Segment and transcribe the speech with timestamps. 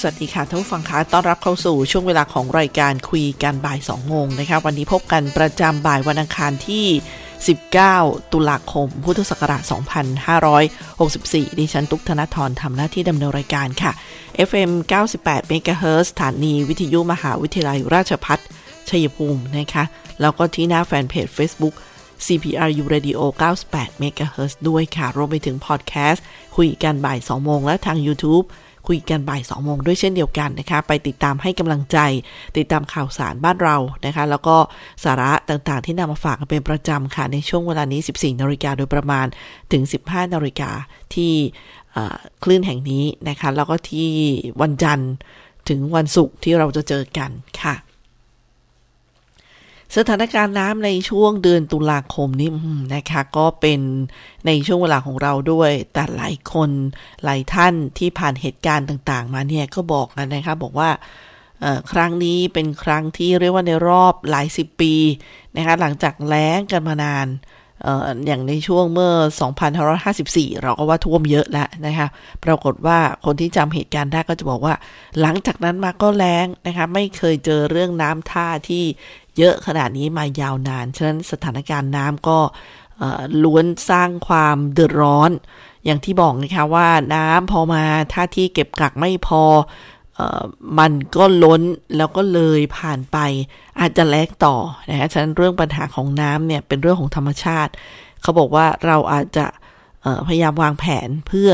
[0.00, 6.86] สวัสดีค่ะท่านผู้ฟังคะต้อนรับเข้าสู่ช่วงเวลาของรายการคุยกันบ่าย2โมงนะคะ วันนี้พบกันประจำบ่ายวันอังคารที่
[7.58, 9.62] 19 ตุลาคม พุทธศักราช
[10.40, 13.92] 2564 ดิฉันตุกธนทรทำหน้าที่ดำเนินรายการค่ะ
[14.48, 14.70] FM
[15.14, 18.38] 98 MHz สถานีวิทยุมหาวิทยาลัยราชพัฒ
[18.88, 19.84] ชัยภูมินะคะ
[20.20, 21.74] แล้วก็ที่หน้าแฟนเพจ Facebook
[22.26, 23.18] CPRU Radio
[23.62, 26.24] 98 MHz ด้วยค่ะ รวมไปถึงพอดแคสต์
[26.56, 28.46] คุยกันบ่าย 2 โมงและทาง YouTube
[28.86, 31.98] คุยกันบ่าย2โมงด้วยเช่นเดียวกันนะคะ ไปติดตามให้กำลังใจ
[32.56, 33.76] ติดตามข่าวสารบ้านเรา
[34.06, 34.56] นะคะ แล้วก็
[35.04, 39.26] สาระต่างๆ ที่นำมาฝากกันเป็นประจำค่ะ ในช่วงเวลานี้ 14 นาฬิกาโดยประมาณ
[39.72, 40.70] ถึง 15 นาฬิกา
[41.14, 41.32] ที่
[42.44, 44.10] คลื่นแห่งนี้นะคะ แล้วก็ที่
[44.60, 45.12] วันจันทร์
[45.68, 47.30] ถึงวันศุกร์ที่เราจะเจอกัน
[47.62, 47.74] ค่ะ
[49.96, 52.50] สถานการณ์น้ำในช่วงเดือนตุลาคมนี้
[52.94, 53.80] นะคะ ก็เป็น
[54.46, 56.70] ในช่วงเวลาของเราด้วย แต่หลายคน
[57.24, 60.90] หลายท่านที่ผ่านเหตุการณ์ต่าง ๆ มาเนี่ยก็บอกกันนะคะ บอกว่า
[61.92, 64.94] ครั้งนี้เป็นครั้งที่เรียกว่าในรอบหลายสิบปี
[65.56, 67.28] นะคะหลังจากแล้งกันมานาน
[68.26, 69.12] อย่างในช่วงเมื่อ
[69.88, 72.08] 2554 เราก็ว่าท่วมเยอะแล้วนะคะ
[72.44, 74.74] ปรากฏว่าคนที่จำเหตุการณ์ได้ก็จะบอกว่า
[75.20, 78.84] หลังจากนั้นมาก็แล้งนะคะ ไม่เคยเจอเรื่องน้ำท่าที่
[79.38, 82.38] เยอะขนาดนี้มายาวนาน ฉะนั้นสถานการณ์น้ำก็
[83.44, 85.30] ล้วนสร้างความเดือดร้อน
[85.84, 87.82] อย่างที่บอกนะคะว่าน้ำพอมา
[88.12, 89.42] ท่าที่เก็บกักไม่พอ
[90.78, 91.62] มันก็ล้น
[91.96, 93.18] แล้วก็เลยผ่านไป
[93.80, 94.56] อาจจะแลกต่อ
[94.88, 97.72] นะฮะฉะนั้นเรื่องปัญหาของน้ำเนี่ยเป็นเรื่องของธรรมชาติ
[98.22, 99.46] เขาบอกว่าเราอาจจะ
[100.26, 101.50] พยายามวางแผนเพื่อ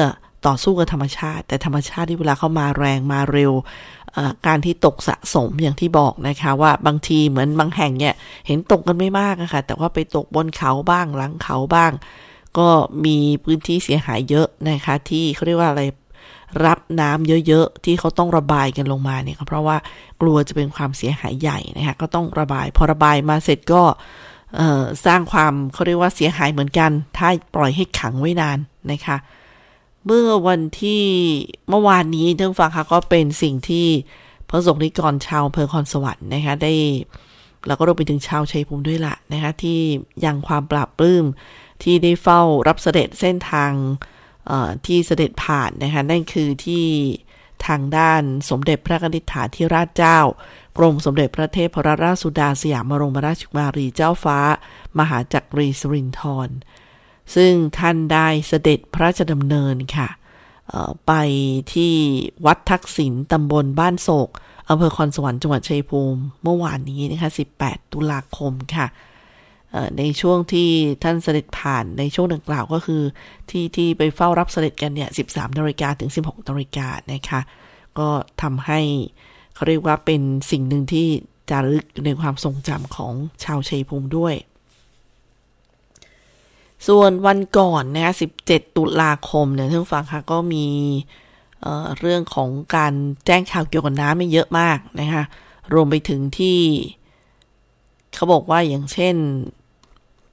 [0.47, 3.53] ต่อสู้กับธรรมชาติ แต่ธรรมชาติที่เวลาเข้ามาแรงมาเร็ว
[4.47, 8.15] การที่ตกสะสมอย่างที่บอกนะคะว่าบางทีเหมือนบางแห่งเนี่ย
[8.47, 11.93] เห็นตกกันไม่มากนะคะแต่ว่าไปตกบนเขาบ้างหลังเขาบ้าง
[12.59, 12.69] ก็
[13.05, 15.83] มีพื้นที่เสียหายเยอะนะคะที่เขาเรียกว่าอะไร
[16.67, 19.77] รับน้ำเยอะๆ ที่เขาต้องระบายกันลงมาเนี่ยเพราะว่า
[20.21, 23.83] กลัวจะเป็นความเสียหายใหญ่นะคะก็ต้องระบาย พอระบายมาเสร็จก็
[25.07, 28.59] สร้างความเขาเรียกว่าเสียหายเหมือนกัน ถ้าปล่อยให้ขังไว้นาน
[28.93, 29.17] นะคะ
[30.07, 31.05] เมื่อวันที่
[31.69, 33.87] เมื่อวานนี้ท่านฟังค่ะก็เป็นสิ่งที่
[34.49, 36.73] พระสงฆ์นิกรชาวเพอคอนสวรรค์นะคะได้
[37.67, 39.81] แล้วก็รวมไปถึงชาวชัยภูมิด้วยละนะคะที่
[40.25, 41.25] ยังความปราบปลื้ม
[41.83, 43.73] ที่ได้เฝ้ารับเสด็จเส้นทาง
[44.87, 46.87] ที่เสด็จผ่านนะคะนั่นคือที่
[47.67, 50.19] ทางด้านสมเด็จพระนิธิฐาธิราชเจ้า
[50.79, 54.39] กรมสมเด็จพระเทพรราชสุดาสยามบรมราชกุมารีเจ้าฟ้า
[54.99, 56.59] มหาจักรีสรินทร์
[57.35, 60.09] ซึ่งท่านได้เสด็จพระราชดำเนินค่ะ
[61.07, 61.13] ไป
[61.75, 61.95] ที่
[62.47, 64.29] วัดทักษิณตำบลบ้านโศก
[64.69, 67.31] อำเภอคอนสวรรค์จังหวัดชัยภูมิ เมื่อวานนี้นะคะ
[67.61, 68.87] 18 ตุลาคมค่ะ
[69.99, 70.69] ในช่วงที่
[71.03, 73.03] ท่านเสด็จผ่านในช่วงดังกล่าวก็คือ
[73.51, 77.41] ที่ที่ไปเฝ้ารับเสด็จกันเนี่ย 13นาฬิกาถึง 16นาฬิกานะคะ
[77.99, 78.09] ก็
[78.43, 78.81] ทำให้
[79.55, 81.07] เขาเรียกว่าเป็นสิ่งหนึ่งที่
[81.51, 83.15] จารึกในความทรงจำของ
[83.45, 84.35] ชาวชัยภูมิด้วย
[86.87, 88.15] ส่วนวันก่อนนะคะ
[88.45, 90.67] 17 ตุลาคมเนี่ยท่านฟังค่ะก็มี
[91.63, 92.93] เเรื่องของการ
[93.27, 95.25] แจ้งข่าวเกี่ยวกับน้ำไม่เยอะมากนะคะ
[95.75, 96.59] รวมไปถึงที่
[98.15, 99.15] เขาบอกว่าอย่างเช่น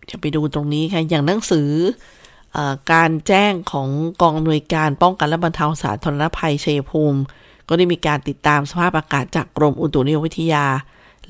[0.10, 1.70] จะไปดูตรงนี้ค่ะ อย่างหนังสือ
[2.56, 2.58] อ
[2.92, 3.90] การแจ้งของ
[4.22, 7.20] กองอำนวยการป้องกันและบรรเทาสาธารณภัยเชยภูมิ
[7.68, 10.66] ก็ได้มีการติดตามสภาพอากาศจากกรมอุตุนิยมวิทยา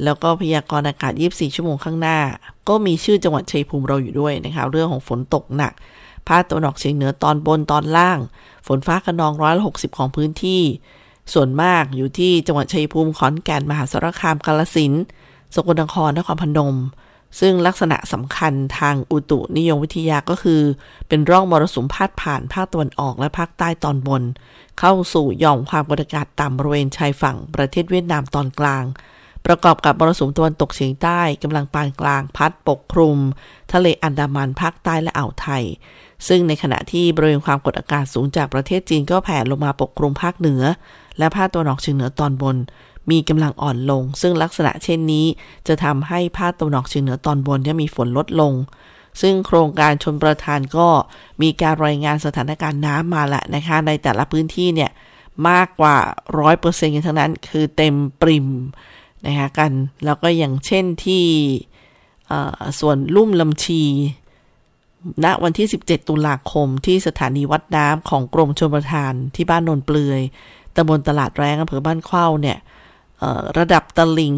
[0.03, 2.19] แล้วก็พยากรณ์อากาศ 24 ชั่วโมงข้างหน้า
[2.67, 5.73] ก็มีชื่อจังหวัดชัยภูมิเราอยู่ด้วยนะคะ เรื่องของฝนตกหนัก
[6.27, 8.19] ภาคตะวันออกเฉียงเหนือตอนบนตอนล่าง
[8.67, 10.61] ฝนฟ้าขนองร้อยละหกสิบของพื้นที่
[11.33, 14.93] ส่วนมากอยู่ที่จังหวัดชัยภูมิ ขอนแก่น มหาสารคาม กาลสิน
[15.55, 16.75] สกลนคร นครพนม
[17.39, 20.61] ซึ่งลักษณะสำคัญทางอุตุนิยมวิทยาก็คือ
[21.07, 24.23] เป็นร่องมรสุมพาดผ่านภาคตะวันออกและภาคใต้ตอนบน
[24.79, 28.83] เข้าสู่หย่อมความกดอากาศต่ำบริเวณชายฝั่งประเทศเวียดนามตอนกลาง
[29.45, 33.17] ประกอบกับมรสุมตะวันตกเฉียงใต้กำลังปานกลางพัดปกคลุม
[33.73, 35.63] ทะเลอันดามันภาคใต้และอ่าวไทย
[36.27, 40.63] ซึ่งในขณะที่บริเวณความกดอากาศสูงจากประเทศจีนก็แผ่ลงมาปกคลุมภาคเหนือ
[41.17, 42.55] และภาคตะวันออกเฉียงเหนือตอนบน
[43.11, 45.25] มีกำลังอ่อนลง ซึ่งลักษณะเช่นนี้
[45.67, 48.53] จะทำให้ภาคตะวันออกเฉียงเหนือตอนบนจะมีฝนลดลง
[49.21, 50.87] ซึ่งโครงการชนประทานก็
[51.41, 54.91] มีการรายงานสถานการณ์น้ำมาแหละนะคะ ในแต่ละพื้นที่เนี่ย
[55.49, 55.97] มากกว่า
[56.39, 58.47] ร้อยเปอร์เซ็นต์กันทั้งนั้น คือเต็มปริม
[59.25, 59.71] นะคะกัน
[60.05, 61.25] แล้วก็อย่างเช่นที่
[62.79, 63.83] ส่วนลุ่มลำชี
[65.23, 70.21] ณ วันที่ 17 ตุลาคมที่สถานีวัดน้ำของกรมชลประทานที่บ้านนนเปลือย
[70.75, 72.57] ตำบลตลาดแรงอำเภอบ้านเข้าเนี่ย
[73.57, 74.33] ระดับตลิ่ง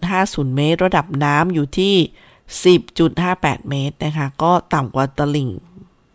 [0.00, 1.94] 11.50 เมตร ระดับน้ำอยู่ที่
[3.02, 5.48] 10.58 เมตรนะคะ ก็ต่ำกว่าตลิ่ง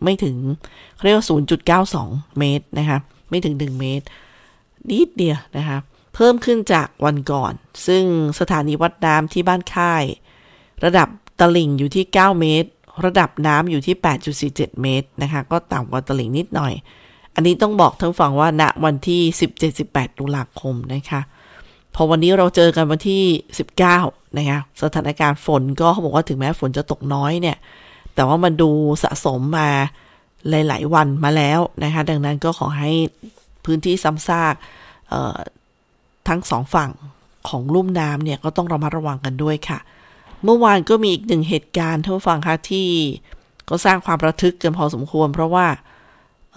[0.02, 0.36] ไม่ถึง
[1.02, 1.26] เรียกว่า
[1.82, 2.98] 0.92 เมตรนะคะ
[3.30, 4.04] ไม่ถึง 1 เมตร
[4.90, 5.78] นิดเดียวนะคะ
[6.14, 7.52] เพิ่มขึ้นจากวันก่อน
[7.86, 8.04] ซึ่ง
[8.40, 10.04] สถานีวัดน้ำที่บ้านค่าย
[10.84, 11.08] ระดับ
[11.40, 12.70] ตลิ่งอยู่ที่ 9 เมตร
[13.04, 13.96] ระดับน้ำอยู่ที่
[14.42, 16.74] 8.47 เมตรนะคะ ก็ต่ำกว่าตลิ่งนิดหน่อย
[17.34, 19.20] อันนี้ต้องบอกทั้งฝั่งว่าณวันที่
[19.70, 21.20] 17-18 ตุลาคมนะคะ
[21.94, 23.22] พอวันนี้เราเจอกันวันที่
[23.80, 27.56] 19 นะคะ สถานการณ์ฝนก็เขาบอกว่าถึงแม้ฝนจะตกน้อยเนี่ย
[28.14, 28.70] แต่ว่ามันดู
[29.02, 29.70] สะสมมา
[30.50, 32.92] หลาย ๆ วันมาแล้วนะคะ ดังนั้นก็ขอให้
[33.64, 34.54] พื้นที่ซ้ำซาก
[36.30, 36.90] ทั้งสองฝั่ง
[37.48, 39.78] ของลุ่มน้ำเนี่ยก็ต้องระมัดระวังกันด้วยค่ะ
[40.44, 42.88] เมื่อวานก็มีอีกหนึ่งเหตุการณ์ท่านผู้ฟังคะที่
[43.68, 45.66] ก็สร้างความระทึกกันพอสมควร เพราะว่า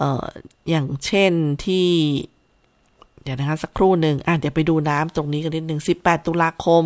[0.00, 0.24] ออ
[0.70, 1.32] อย่างเช่น
[1.64, 1.88] ที่
[3.22, 6.82] เดี๋ยวนะคะสักครู่หนึ่งอะเดี๋ยวไปดูน้ำตรงนี้กันนิดหนึ่ง18 ตุลาคม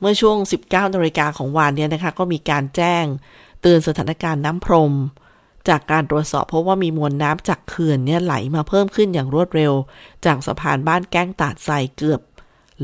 [0.00, 0.36] เมื่อช่วง
[0.66, 3.04] 19นาฬิกาของวันเนี้นะคะ ก็มีการแจ้ง
[3.62, 4.92] เตือนสถานการณ์น้ำพรม
[5.68, 9.72] จากการตรวจสอบพราะว่ามีมวลน้ำจากเขื่อนเนี่ยไหลมาเพิ่มขึ้นอย่างรวดเร็ว
[10.26, 12.20] จากสะพานบ้านแก้งตาดใสเกือบ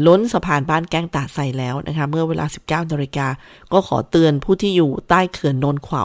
[0.06, 3.26] ล้นสะพานบ้านแก้งตาดใสแล้วนะคะเมื่อเวลา 19นาฬิกา
[3.72, 6.04] ก็ขอเตือนผู้ที่อยู่ใต้เขื่อนนนขวา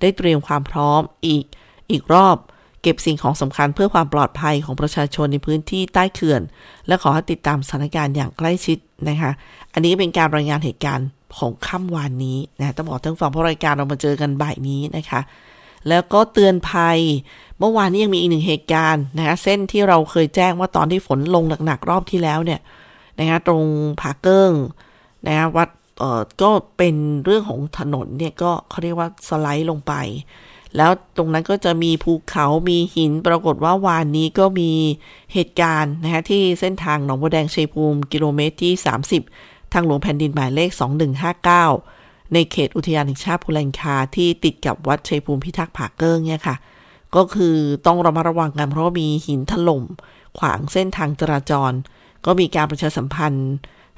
[0.00, 1.44] ได้เตรียมความพร้อมอีก
[1.90, 2.36] อีกรอบ
[2.82, 6.42] เก็บสิ่งของสำคัญเพื่อความปลอดภัยของประชาชนในพื้นที่ใต้เขื่อน
[6.86, 8.78] และขอให้ติดตามสถานการณ์อย่างใกล้ชิด
[9.08, 9.30] นะคะ
[9.72, 11.08] อันนี้เป็นการรายงานเหตุการณ์
[11.38, 15.20] ของค่ำวานนี้นะต้องบอกทั้งฝั่งเพราะรายการเรามาเจอกันบ่ายนี้นะคะ
[15.88, 16.98] แล้วก็เตือนภัย
[17.58, 22.60] เมื่อวานนี้ยังมีอีกหนึ่งเหตุการณ์นะคะเส้นที่เราเคยแจ้งว่าตอนที่ฝนลงหนักๆรอบที่แล้วเนี่ย
[23.18, 23.64] นะคะตรง
[24.00, 24.52] ผาเกิ้ง
[25.26, 25.68] นะคะวัด
[25.98, 26.94] เอ่อก็เป็น
[27.24, 29.94] เรื่องของถนนเนี่ยก็เขาเรียกว่าสไลด์ลงไป
[30.76, 34.70] แล้วตรงนั้นก็จะมีภูเขามีหินปรากฏว่าวานนี้ก็มี
[35.32, 38.72] เหตุการณ์นะคะที่เส้นทางหนองบัวแดงชัยภูมิ กิโลเมตรที่
[39.24, 40.70] 30 ทางหลวงแผ่นดินหมายเลข
[41.36, 41.95] 2159
[42.34, 46.56] ในเขตอุทยานแห่งชาติภูแลงคาที่ติดกับวัดชัยภูมิพิทักษ์ผาเกิ้งเนี่ยค่ะ
[47.16, 47.56] ก็คือ
[47.86, 49.82] ต้องระมัดระวังกันเพราะมีหินถล่ม
[50.38, 51.72] ขวางเส้นทางจราจร
[52.26, 53.48] ก็มีการประชาสัมพันธ์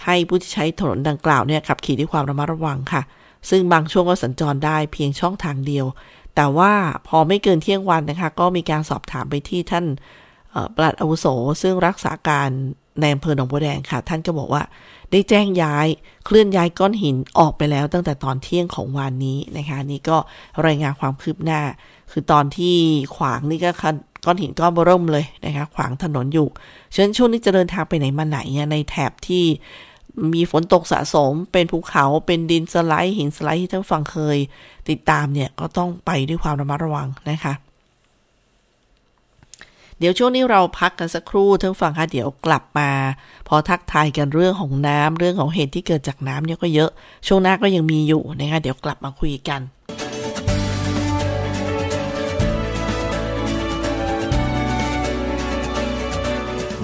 [0.05, 3.03] ให้ผู้ที่ใช้ถนนดังกล่าวเนี่ยขับขี่ด้วยความระมัดระวังค่ะ
[3.51, 5.87] ซึ่งบางช่วงก็สัญจรได้เพียงช่องทางเดียว
[6.35, 6.73] แต่ว่า
[7.09, 9.85] พอไม่เกินเที่ยงวันนะคะ ก็มีการสอบถามไปที่ท่าน
[10.77, 11.27] ปลัดอาวุโส
[11.63, 12.51] ซึ่งรักษาการ
[13.01, 14.63] ในอำเภอหนองบัวแดงค่ะ ท่านก็บอกว่า
[15.11, 15.87] ได้แจ้งย้าย
[16.25, 20.17] เคลื่อนย้ายก้อนหินออกไปแล้วตั้งแต่ตอนเที่ยงของวันนี้นะคะ นี่ก็
[20.67, 21.61] รายงานความคืบหน้า
[22.11, 22.77] คือตอนที่
[23.17, 23.71] ขวางนี่ก็
[24.25, 26.49] ก้อนหินก้อนบร่มเลยนะคะ ขวางถนนอยู่
[26.95, 28.39] ฉะนั้นช่วงนี้จะเดินทางไปไหนมาไหน
[28.73, 29.45] ในแถบที่
[30.35, 34.39] มีฝนตกสะสม เป็นภูเขาเป็นดินสไลด์หินสไลด์ที่ท่านฟังเคย
[34.91, 37.55] ติดตามเนี่ยก็ต้องไปด้วยความระมัดระวังนะคะ
[40.01, 42.91] เดี๋ยวช่วงนี้เราพักกันสักครู่ท่านฟังคะเดี๋ยวกลับมา
[43.49, 46.91] พอทักทายกันเรื่องของน้ำเรื่องของเหตุที่เกิดจากน้ำเนี่ยก็เยอะ
[47.27, 49.61] ช่วงหน้าก็ยังมีอยู่นะคะเดี๋ยวกลับมาคุยกัน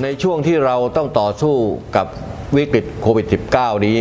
[0.03, 1.55] ในช่วงที่เราต้องต่อสู้
[1.97, 2.07] กับ
[2.57, 3.99] วิกฤตโควิด -19 นี้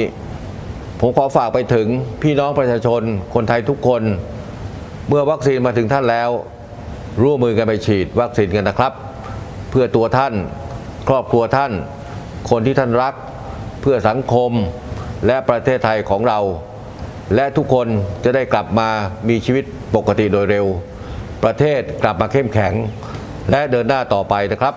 [1.00, 1.88] ผมขอฝากไปถึง
[2.22, 3.02] พี่น้องประชาชน
[3.34, 4.04] คนไทยทุกคน
[5.08, 6.30] เมื่อวัคซีนมาถึงท่านแล้ว
[7.22, 8.94] ร่วมมือกันไปฉีดวัคซีนกันนะครับ
[9.70, 10.34] เพื่อตัวท่าน
[11.10, 11.72] ครอบครัวท่าน
[12.50, 13.14] คนที่ท่านรัก
[13.82, 14.52] เพื่อสังคม
[15.28, 16.40] และประเทศไทยของเรา
[17.36, 17.88] และทุกคน
[18.24, 18.90] จะได้กลับมา
[19.30, 19.64] มีชีวิต
[19.96, 20.66] ปกติโดยเร็ว
[21.44, 22.74] ประเทศกลับมาเข้มแข็ง
[23.52, 24.74] และเดินหน้าต่อไปนะครับ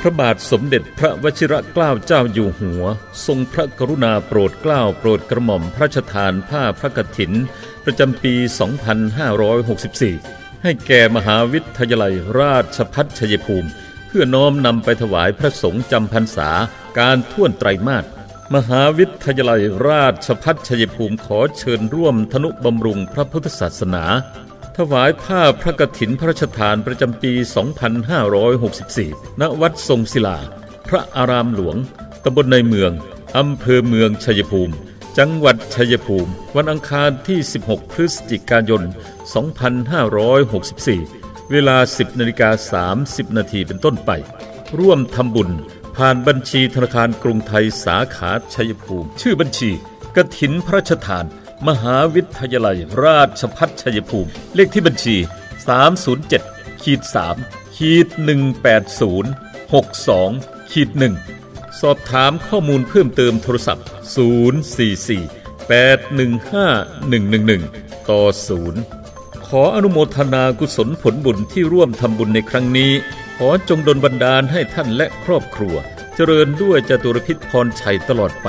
[0.00, 2.84] พระบาทสมเด็จพระวชิรเกล้าเจ้าอยู่หัว
[3.26, 7.32] ทรงพระกรุณาโปรดเกล้าโปรดกระหม่อมพระราชทานผ้าพระกฐิน
[7.84, 8.34] ประจำปี
[9.28, 13.68] 2564 ให้แก่มหาวิทยาลัยราชพัฒชัยภูมิ
[14.06, 16.50] เพื่อน้อมนำไปถวายพระสงฆ์จำพรรษา
[16.98, 18.04] การท่วนไตรมาส
[18.54, 24.04] มหาวิทยาลัยราชพัฒชัยภูมิขอเชิญร่วมธนุบำรุงพระพุทธศาสนา
[24.82, 27.32] ถวายผ้าพระกฐินพระราชทานประจำปี
[28.56, 30.38] 2564 ณ วัดทรงศิลา
[30.88, 31.76] พระอารามหลวง
[32.24, 32.92] ตำบลในเมือง
[33.36, 34.74] อำเภอเมืองชัยภูมิ
[35.18, 38.82] จังหวัดชัยภูมิ วันอังคารที่ 16 พฤศจิกายน
[40.56, 42.50] 2564 เวลา 10นาฬิกา
[42.94, 44.10] 30 นาทีเป็นต้นไป
[44.78, 45.50] ร่วมทำบุญ
[45.96, 49.70] ผ่านบัญชีธนาคารกรุงไทยสาขาชัยภูมิ ชื่อบัญชี
[50.16, 51.24] กฐินพระราชทาน
[51.66, 55.16] มหาวิทยาลัยราชพัฒชัยภูมิ เลขที่บัญชี
[55.98, 57.00] 307ขีด
[57.38, 58.06] 3ขีด
[58.88, 60.90] 180 62ขีด
[61.34, 63.86] 1สอบถามข้อมูลเพิ่มเติมโทรศัพท์
[64.96, 68.22] 044 815 111 ต่อ
[68.84, 72.92] 0 ขออนุโมทนากุศลผลบุญที่ร่วมทำบุญในครั้งนี้
[73.36, 75.76] ขอจงดลบันดาลให้ท่านและครอบครัว
[76.14, 78.48] เจริญด้วยจตุรพิษพรชัยตลอดไป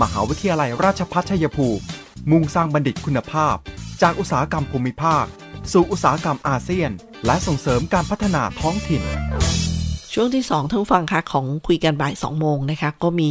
[0.00, 1.82] มหาวิทยาลัยราชภัฏชัยภูมิ
[2.30, 3.56] มุ่งสร้างบัณฑิตคุณภาพ
[4.02, 5.24] จากอุตสาหกรรมภูมิภาค
[5.72, 6.90] สู่อุตสาหกรรมอาเซียน
[7.26, 9.02] และส่งเสริมการพัฒนาท้องถิ่น
[10.12, 13.30] ช่วงที่ 2ท่านฟังค่ะของคุยกันบ่าย 2 โมงนะคะ ก็มี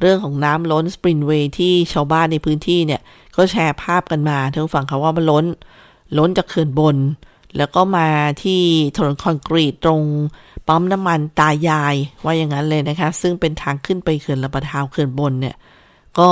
[0.00, 3.00] เรื่องของน้ำล้นสปรินเวย์ที่ชาวบ้านในพื้นที่เนี่ย
[3.36, 5.44] ก็แชร์ภาพกันมาท่านผู้ฟังค่ะว่ามันล้น
[6.18, 6.96] ล้นจากเขื่อนบน
[7.56, 8.08] แล้วก็มา
[8.42, 8.60] ที่
[8.96, 10.02] ถนนคอนกรีตตรง
[10.68, 15.56] ปั๊มน้ำมันตายายว่าอย่างนั้นเลยนะคะ ซึ่งเป็นทางขึ้นไปเขื่อนลำปะทาวเขื่อนบนเนี่ย
[16.18, 16.30] ก็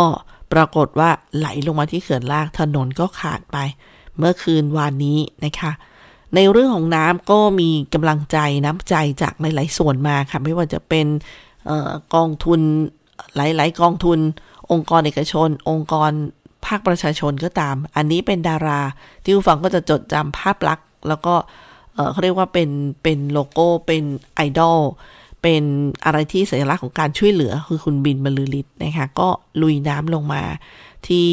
[0.53, 3.57] ปรากฏว่าไหลลงมาที่เขื่อนล่างถนนก็ขาดไป
[4.19, 5.73] เมื่อคืนวานนี้นะคะ
[6.35, 11.07] ในเรื่องของน้ำก็มีกำลังใจน้ำใจจากหลาย ๆ ส่วนมาค่ะไม่ว่าจะเป็น
[11.71, 12.61] ออกองทุน
[13.37, 14.19] หลาย ๆ กองทุน
[14.73, 16.11] องค์กรเอกชน องค์กร
[16.67, 18.81] ภาคประชาชนก็ตาม อันนี้เป็นดารา
[19.25, 21.35] ที่ผู้ฟังก็จะจดจำภาพลักษณ์ แล้วก็
[22.13, 22.71] เขาเรียกว่าเป็น
[23.03, 24.03] เป็นโลโก้เป็น
[24.35, 24.79] ไอดอล
[25.43, 25.63] เป็น
[26.05, 29.29] อะไรที่สัญลักษณ์ของการช่วยเหลือคือคุณบินบรรลือฤทธิ์นะคะ ก็
[29.63, 30.43] ลุยน้ำลงมา
[31.07, 31.27] ที่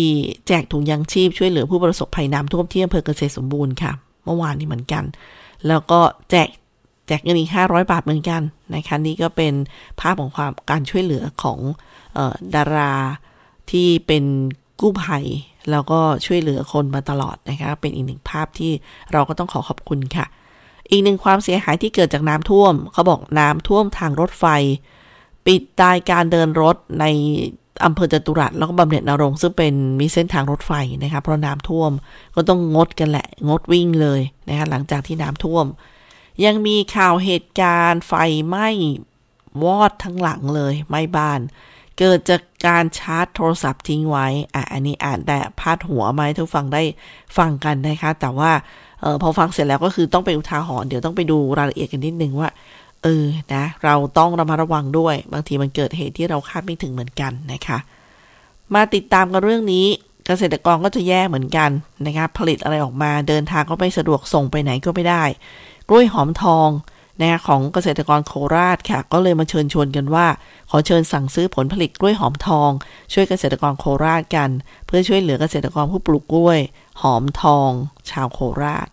[0.47, 3.91] แจกถุงยังชีพช่วยเหลือผู้ประสบภัยน้ำท่วมที่อำเภอเกษตรสมบูรณ์ค่ะ
[4.25, 5.03] เมื่อวานนี้เหมือนกัน
[5.67, 6.49] แล้วก็แจก
[7.07, 8.41] แจกเงินอีกห้าร้อยบาทเหมือนกัน
[8.75, 9.53] นะคะนี่ก็เป็น
[9.99, 11.59] ภาพของความการช่วยเหลือของ
[12.17, 12.93] ออดารา
[13.71, 14.23] ที่เป็น
[14.81, 15.25] กู้ภัย
[15.71, 18.71] แล้วก็ช่วยเหลือคนมาตลอดนะคะ เป็นอีกหนึ่งภาพที่
[19.13, 20.25] เราก็ต้องขอขอบคุณค่ะ
[20.89, 24.45] อีกหนึ่งความเสียหายที่เกิดจากน้ำท่วม เขาบอกน้ำท่วมทางรถไฟ
[25.45, 27.05] ปิดตายการเดินรถใน
[27.85, 30.71] อำเภอจตุรัสแล้วก็บำเหน็จนรงซึ่งเป็นมีเส้นทางรถไฟ
[31.03, 31.91] นะคะเพราะน้ำท่วม
[32.35, 35.65] ก็ต้องงดกันแหละ งดวิ่งเลยนะคะหลังจากที่น้ำท่วม
[36.45, 38.13] ยังมีข่าวเหตุการณ์ไฟ
[38.47, 38.69] ไหม้
[39.63, 41.39] วอดทั้งหลังเลยไหม้บ้าน
[41.99, 46.83] เกิดจากการชาร์จโทรศัพท์ทิ้งไว้อะอันนี้อ่านแต่พาดหัวมาให้ทุกฟังได้
[47.37, 48.51] ฟังกันนะคะ แต่ว่า
[49.03, 52.49] ออพอฟังเสร็จแล้วก็คือต้องไปอุทาหรณ์เดี๋ยวต้องไปดูรายละเอียดกันนิดนึงว่า
[53.03, 57.77] เออนะ เราต้องระมัดระวังด้วย บางทีมันเกิดเหตุที่เราคาดไม่ถึงเหมือนกันนะคะ
[58.73, 59.85] มาติดตามกันเรื่องนี้
[60.27, 61.69] เกษตรกรก็จะแย่เหมือนกัน
[62.05, 65.23] นะคะผลิตอะไรออกมาเดินทางก็ไม่สะดวกส่งไปไหนก็ไม่ได้
[65.89, 66.69] กล้วยหอมทอง
[67.21, 70.27] นะของเกษตรกรโคราชค่ะ ก็เลยมาเชิญชวนกันว่า
[70.69, 72.71] ขอเชิญสั่งซื้อผลผลิตกล้วยหอมทอง
[73.13, 74.49] ช่วยเกษตรกรโคราชกัน
[74.85, 76.59] เพื่อช่วยเหลือเกษตรกรผู้ปลูกกล้วย
[77.01, 77.69] หอมทอง
[78.09, 78.87] ชาวโคราช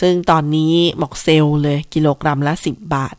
[0.00, 3.16] ซึ่งตอนนี้บอกเซลเลยกิโลกรัมละ 10 บาท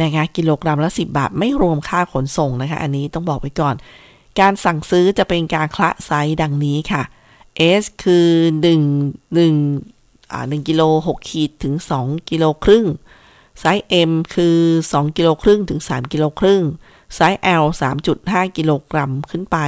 [0.00, 3.74] นะคะกิโลกรัมละ 10 บาท ไม่รวมค่าขนส่งนะคะ อันนี้ต้องบอกไว้ก่อน
[4.40, 7.02] การสั่งซื้อจะเป็นการคละไซส์ดังนี้ค่ะ
[7.82, 8.28] S คือ
[8.88, 12.86] 1 1อ่า1กิโล6ขีดถึง 2 กิโลครึ่ง
[13.60, 14.58] ไซส์ M คือ
[14.90, 16.62] 2กิโลครึ่งถึง 3กิโลครึ่ง
[17.14, 17.64] ไซส์ L
[18.10, 19.58] 3.5 กิโลกรัมขึ้นไป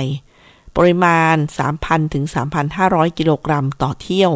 [0.76, 1.36] ปริมาณ
[1.74, 2.24] 3,000 ถึง
[2.72, 4.32] 3,500 กิโลกรัมต่อเที่ยว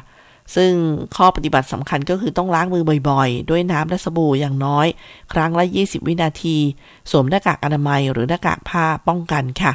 [0.54, 0.72] ซึ่ง
[1.16, 4.86] ข้อปฏิบัติสำคัญก็คือต้องล้างมือบ่อยๆ ด้วยน้ำและสบู่อย่างน้อย
[5.32, 6.56] ครั้งละ 20 วินาที
[7.10, 9.72] สวมหน้ากากอนามัยหรือหน้ากากผ้าป้องกันค่ะ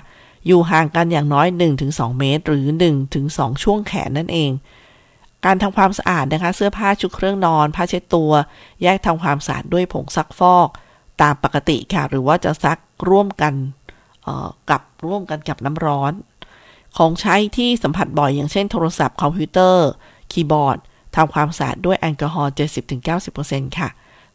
[0.48, 1.48] อยู่ห่างกันอย่างน้อย
[1.84, 2.66] 1-2 เมตร หรือ
[3.14, 4.52] 1-2 ช่วงแขนนั่นเอง
[5.46, 8.32] การทำความสะอาดนะคะ เสื้อผ้าชุดเครื่องนอนผ้าเช็ดตัว
[8.84, 10.70] แยกทำความสะอาดด้วยผงซักฟอก
[11.22, 12.78] ตามปกติค่ะ หรือว่าจะซัก
[13.10, 13.54] ร่วมกัน
[14.70, 16.14] กับร่วมกันกับน้ำร้อน
[16.98, 19.88] ของใช้ที่สัมผัสบ่อยอย่างเช่นโทรศัพท์คอมพิวเตอร์
[20.32, 20.78] คีย์บอร์ด
[21.16, 22.54] ทำความสะอาดด้วยแอลกอฮอล์
[23.16, 23.90] 70-90%ค่ะ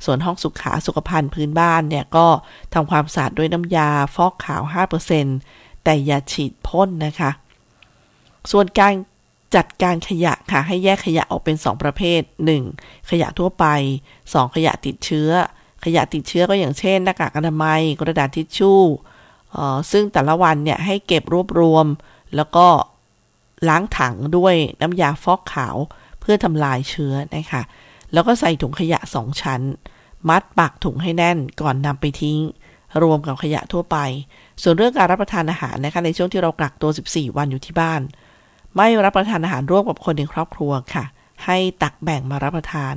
[0.04, 2.26] ส่วนห้องสุขาสุขภัณฑ์พื้นบ้านเนี่ยก็
[2.74, 4.62] ทำความสะอาดด้วยน้ำยาฟอกขาว
[5.24, 7.30] 5%แต่อย่าฉีดพ่นนะคะ
[8.52, 8.92] ส่วนการ
[9.54, 12.20] จัดการขยะค่ะ ให้แยกขยะออกเป็น 2 ประเภท
[12.64, 13.10] 1.
[13.10, 13.66] ขยะทั่วไป
[14.14, 14.54] 2.
[14.54, 15.30] ขยะติดเชื้อ
[15.84, 18.82] ขยะติดเชื้อก็อย่างเช่น หน้ากากอนามัย กระดาษทิชชู่
[19.92, 21.86] ซึ่งแต่ละวันเนี่ยให้เก็บรวบรวม
[22.36, 22.66] แล้วก็
[23.68, 25.76] ล้างถังด้วยน้ำยาฟอกขาว
[26.20, 27.62] เพื่อทำลายเชื้อนะคะ
[28.12, 29.60] แล้วก็ใส่ถุงขยะสองชั้น
[30.28, 32.38] มัดปากถุงให้แน่นก่อนนำไปทิ้ง
[33.02, 33.96] รวมกับขยะทั่วไป
[34.62, 38.00] ส่วนเรื่องการรับประทานอาหารนะคะในช่วงที่เรากักตัว 14 วันอยู่ที่บ้าน
[38.76, 41.04] ไม่รับประทานอาหารร่วมกับคนในครอบครัวค่ะ
[41.46, 42.94] ให้ตักแบ่งมารับประทาน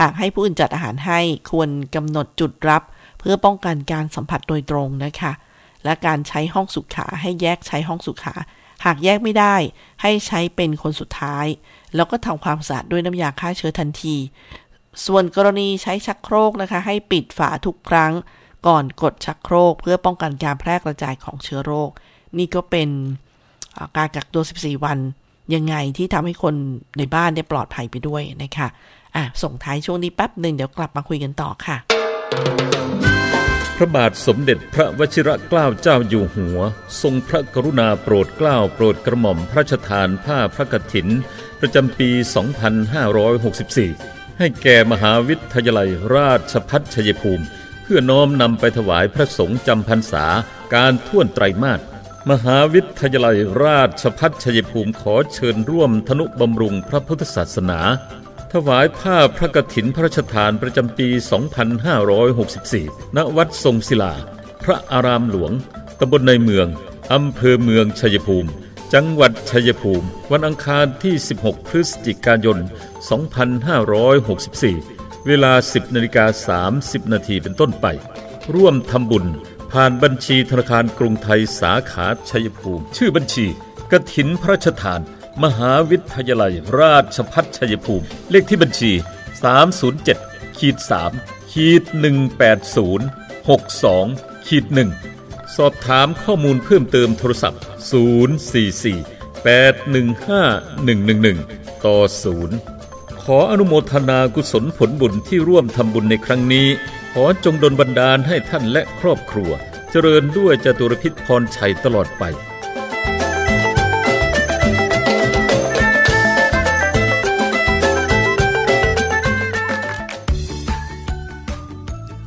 [0.00, 2.82] หากให้ผู้อื่นจัดอาหารให้ควรกำหนดจุดรับ
[3.18, 5.32] เพื่อป้องกันการสัมผัสโดยตรงนะคะ
[5.84, 8.34] และการใช้ห้องสุขาให้แยกใช้ห้องสุขา
[8.84, 9.56] หากแยกไม่ได้
[10.02, 11.46] ให้ใช้เป็นคนสุดท้าย
[11.94, 14.16] แล้วก็ทำความสะอาดด้วยน้ำยาฆ่าเชื้อทันที
[15.06, 18.12] ส่วนกรณีใช้ชักโครกนะคะ ให้ปิดฝาทุกครั้ง
[18.66, 21.90] ก่อนกดชักโครก เพื่อป้องกันการแพร่กระจายของเชื้อโรค
[22.38, 22.88] นี่ก็เป็น
[23.96, 24.98] การกักตัว 14 วัน
[25.54, 26.54] ยังไงที่ทำให้คน
[26.98, 28.68] ในบ้านได้ปลอดภัยไปด้วยนะคะ
[29.16, 31.76] อะส่งท้ายช่วงนี้แป๊บหนึ่งเดี๋ยวกลับมาคุยกันต่อค่ะ
[33.76, 36.58] พระบาทสมเด็จพระวชิรเกล้าเจ้าอยู่หัว
[37.02, 41.08] ทรงพระกรุณาโปรดเกล้าโปรดกระหม่อมพระราชทานผ้าพระกฐิน
[41.60, 42.10] ประจำปี
[43.44, 47.44] 2564 ให้แก่มหาวิทยาลัยราชพัฒชัยภูมิ
[47.82, 50.26] เพื่อน้อมนำไปถวายพระสงฆ์จำพรรษา
[50.74, 51.80] การท่วนไตรมาส
[52.30, 57.80] มหาวิทยาลัยราชพัฒชัยภูมิขอเชิญร่วมธนุบำรุงพระพุทธศาสนา
[58.52, 61.08] ถวายผ้าพระกฐินพระราชทานประจำปี
[62.32, 64.14] 2564 ณ วัดทรงศิลา
[64.64, 65.52] พระอารามหลวง
[66.00, 66.66] ตำบลในเมือง
[67.12, 68.50] อำเภอเมืองชัยภูมิ
[68.94, 72.58] จังหวัดชัยภูมิ วันอังคารที่ 16 พฤศจิกายน
[74.32, 76.24] 2564 เวลา 10นาฬิกา
[76.82, 77.86] 30นาทีเป็นต้นไป
[78.54, 79.26] ร่วมทำบุญ
[79.72, 83.46] ผ่านบัญชีธนาคารกรุงไทยสาขาชัยภูมิ ชื่อบัญชี
[83.92, 85.00] กฐินพระราชทาน
[85.42, 88.92] มหาวิทยาลัยราชพัฒชัยภูมิ เลขที่บัญชี
[89.74, 90.76] 307ขีด
[91.14, 91.82] 3ขีด
[92.64, 94.64] 180 62ขีด
[95.10, 97.60] 1สอบถามข้อมูลเพิ่มเติมโทรศัพท์
[98.70, 101.96] 044 815 111 ต่อ
[102.60, 106.66] 0 ขออนุโมทนากุศลผลบุญที่ร่วมทำบุญในครั้งนี้
[107.24, 109.50] อจงดลบันดาลให้ท่านและครอบครัว
[109.90, 112.24] เจริญด้วยจตุรพิษพรชัยตลอดไป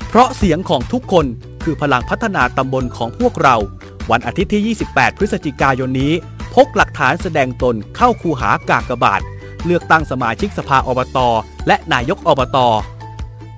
[0.10, 1.25] เพราะเสียงของทุกคน
[1.63, 3.56] คือพลังพัฒนาตำบลของพวกเรา
[4.12, 6.13] วันอาทิตย์ที่ 28 พฤศจิกายนนี้
[6.56, 9.21] พกหลักฐานแสดงตนเข้าคูหากากบาท
[9.65, 11.17] เลือกตั้งสมาชิกสภาอบต
[11.67, 12.58] และนายกอบต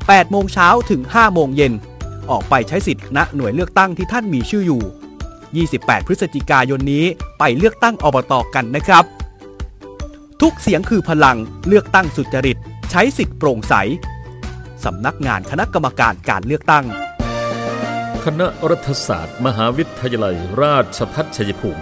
[0.09, 1.73] 8 โมงเช้าถึง 5 โมงเย็น
[2.29, 7.05] ออกไปใช้สิทธิ์ณหน่วยเลือกตั้งที่ท่านมีชื่ออยู่ 28 พฤศจิกายนนี้
[7.39, 9.03] ไปเลือกตั้งอบตกันนะครับ
[10.41, 11.37] ทุกเสียงคือพลัง
[11.67, 12.57] เลือกตั้งสุจริต
[12.91, 13.73] ใช้สิทธิ์โปร่งใส
[14.85, 16.85] สำนักงานคณะกรรมการการเลือกตั้ง
[18.25, 21.81] คณะรัฐศาสตร์ มหาวิทยาลัย ราชพัฒชัยภูมิ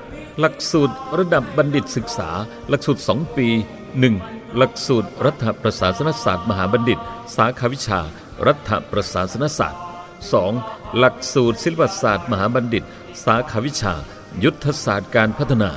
[0.39, 2.29] หลักสูตรระดับบัณฑิตศึกษา
[2.69, 3.47] หลักสูตร 2 ปี
[4.01, 4.57] 1.
[4.57, 6.99] หลักสูตรรัฐประศาสนศาสตร์ มหาบัณฑิต
[7.35, 7.99] สาขาวิชา
[8.47, 9.81] รัฐประศาสนศาสตร์
[10.39, 10.97] 2.
[10.97, 12.83] หลักสูตรศิลปศาสตร์ มหาบัณฑิต
[13.25, 13.93] สาขาวิชา
[14.43, 15.71] ยุทธศาสตร์การพัฒนา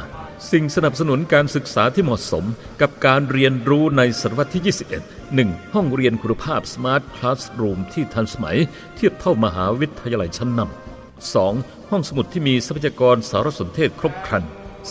[0.53, 2.45] สิ่งสนับสนุนการศึกษาที่เหมาะสม
[2.81, 5.75] กับการเรียนรู้ในศตวรรษที่ 21 1.
[5.75, 8.59] ห้องเรียนคุณภาพ Smart Classroom ที่ทันสมัย
[8.95, 10.84] เทียบเท่ามหาวิทยาลัยชั้นนำ
[11.33, 11.91] 2.
[11.91, 14.45] ห้องสมุดที่มีทรัพยากรสารสนเทศครบครัน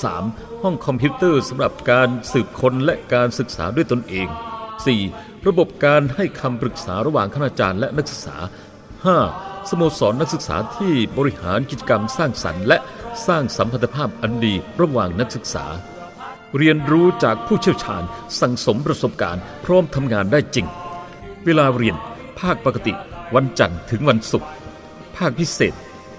[0.08, 0.64] 3.
[0.64, 4.28] ห้องคอมพิวเตอร์สำหรับการสืบค้นและการศึกษาด้วยตนเอง
[4.88, 5.48] 4.
[5.48, 8.38] ระบบการให้คำปรึกษาระหว่างคณาจารย์และนักศึกษา
[9.04, 9.70] 5.
[9.70, 12.78] สโมสรนักศึกษาที่บริหารกิจกรรมสร้างสรรค์และ
[13.28, 15.66] สร้างสัมพันธภาพอันดีระหว่างนักศึกษา
[16.58, 18.04] เรียนรู้จากผู้เชี่ยวชาญ
[18.40, 20.68] สั่งสมประสบการณ์ พร้อมทำงานได้จริง
[21.46, 21.96] เวลาเรียน
[22.40, 22.94] ภาคปกติ
[23.36, 24.50] วันจันทร์ถึงวันศุกร์
[25.18, 25.74] ภาคพิเศษ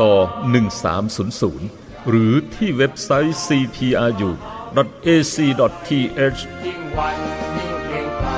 [0.00, 0.14] ต่อ
[0.90, 4.30] 1300 หรือที่เว็บไซต์ cpru
[5.06, 7.16] ac.th ยิ่งวัน
[7.56, 8.28] ยิ่งเกรงไกร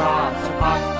[0.00, 0.93] ราชพัฒ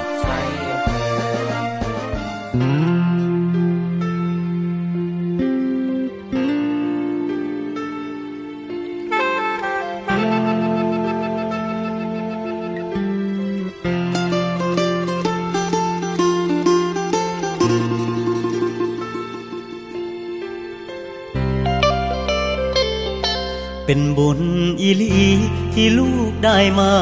[26.44, 26.92] ได้มา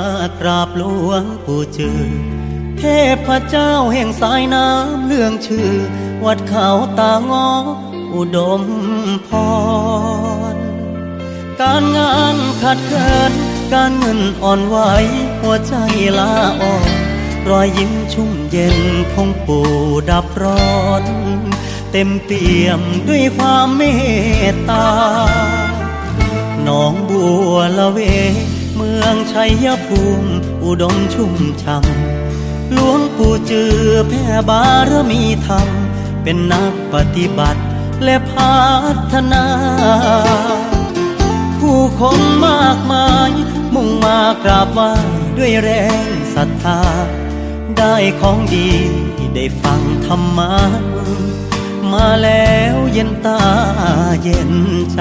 [0.40, 2.10] กราบหลวงปู่เจือ
[2.78, 2.84] เท
[3.26, 5.70] พเจ้าแห่งสายน้ำเรื่องชื่อ
[6.24, 7.50] วัดเขาตางอ
[8.14, 8.62] อุดม
[9.28, 9.30] พ
[10.54, 10.56] ร
[11.60, 13.32] การงานขาดเคิน
[13.72, 14.76] การเงินอ่อนไหว
[15.40, 15.74] หัวใจ
[16.18, 16.90] ลาอ่อน
[17.48, 18.78] รอยยิ้มชุ่มเย็น
[19.12, 19.70] ของปู่
[20.10, 21.04] ดับร้อน
[21.92, 23.82] เต็มเปี่ยมด้วยความเม
[24.52, 24.88] ตตา
[26.62, 27.98] หนองบัวละเว
[29.12, 30.30] เมืองชัยภูมิ
[30.64, 33.76] อุดมชุ่มช่ำหลวงปู่จือ
[34.08, 35.68] แผ่บารมีธรรม
[36.22, 37.62] เป็นนักปฏิบัติ
[38.04, 38.56] และพั
[39.12, 39.44] ฒนา
[41.58, 43.30] ผู้คนมากมาย
[43.74, 44.92] มุ่งมากราบไหว้
[45.38, 45.68] ด้วยแร
[46.04, 46.80] งศรัทธา
[47.78, 48.70] ได้ของดี
[49.34, 50.54] ได้ฟังธรรมะ
[51.92, 53.42] มาแล้วเย็นตา
[54.22, 54.52] เย็น
[54.94, 55.00] ใจ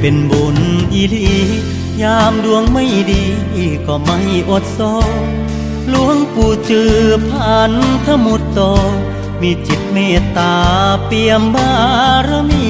[0.00, 0.58] เป็นบุญ
[0.92, 1.30] อีลี
[2.02, 3.24] ยามดวงไม่ดี
[3.86, 4.18] ก็ไม่
[4.50, 4.80] อดโซ
[5.88, 6.96] หลวงปู่จือ
[7.28, 7.72] ผ่าน
[8.06, 8.60] ทมุตโต
[9.40, 10.54] มีจิตเมตตา
[11.06, 11.72] เปี่ยมบา
[12.28, 12.68] รมี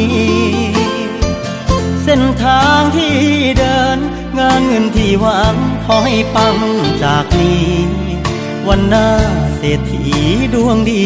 [2.03, 3.17] เส้นทางที่
[3.59, 3.99] เดิน
[4.39, 6.57] งานเงินที่หวังขอให้ปัง
[7.03, 7.71] จากนี้
[8.69, 9.09] วันหน้า
[9.57, 10.05] เศรษฐี
[10.55, 11.05] ดวงดี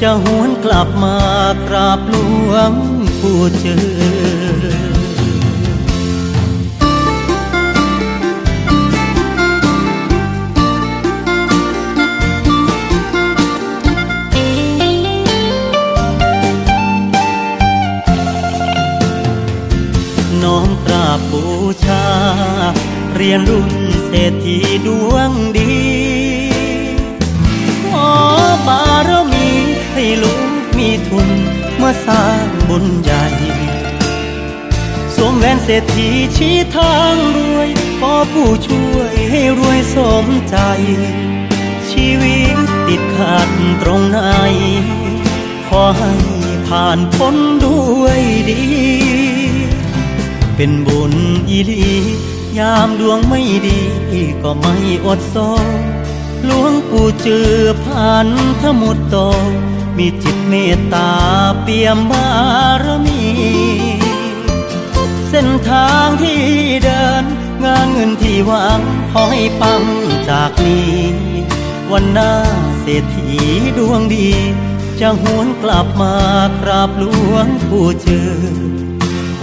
[0.00, 1.18] จะหวนกลับมา
[1.68, 2.16] กราบหล
[2.50, 2.72] วง
[3.20, 4.85] ปู่เจอ
[23.18, 23.70] เรียนรุ่น
[24.06, 25.76] เศรษฐีดวงดี
[27.88, 28.10] ขอ
[28.66, 29.48] บารมี
[29.92, 31.28] ให้ลูกมีทุน
[31.80, 33.24] มาสร้างบุญใหญ่
[35.14, 40.56] สวมแหวนเศรษฐีชี้ทางรวยขอผู้ช่วยให้รวยสมใจ
[41.90, 43.50] ชีวิตติดขัด
[43.82, 44.18] ตรงไหน
[45.68, 46.14] ขอให้
[46.66, 48.62] ผ่านพ้นด้วยดี
[50.56, 51.14] เป็นบุญ
[51.48, 51.96] อีลี
[52.58, 53.80] ยามดวงไม่ดี
[54.42, 55.36] ก็ไม่อดโซ
[56.44, 58.26] หลวงปู่เจือผ่าน
[58.62, 59.16] ทั้งหมดโต
[59.96, 61.10] มีจิตเมตตา
[61.62, 62.28] เปี่ยมบา
[62.82, 63.22] รมี
[65.28, 66.42] เส้นทางที่
[66.84, 67.24] เดิน
[67.64, 68.80] งานเงินที่หวัง
[69.12, 69.82] ขอให้ปัง
[70.28, 70.96] จากนี้
[71.92, 72.32] วันหน้า
[72.80, 73.30] เศรษฐี
[73.78, 74.28] ดวงดี
[75.00, 76.16] จะหวนกลับมา
[76.60, 78.32] กราบหลวงปู่เจือ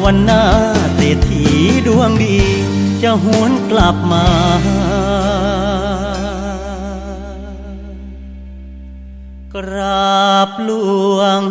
[0.04, 0.43] วันหน้า
[0.95, 1.43] เศรษฐี
[1.88, 2.39] ดวงดี
[3.03, 4.27] จะหวนกลับมา
[9.55, 10.70] กราบหล
[11.16, 11.42] วง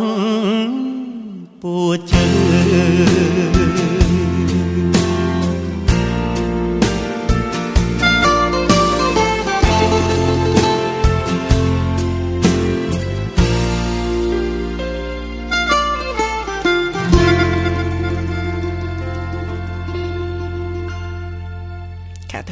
[1.61, 2.25] ปู่เจื
[3.50, 3.50] อ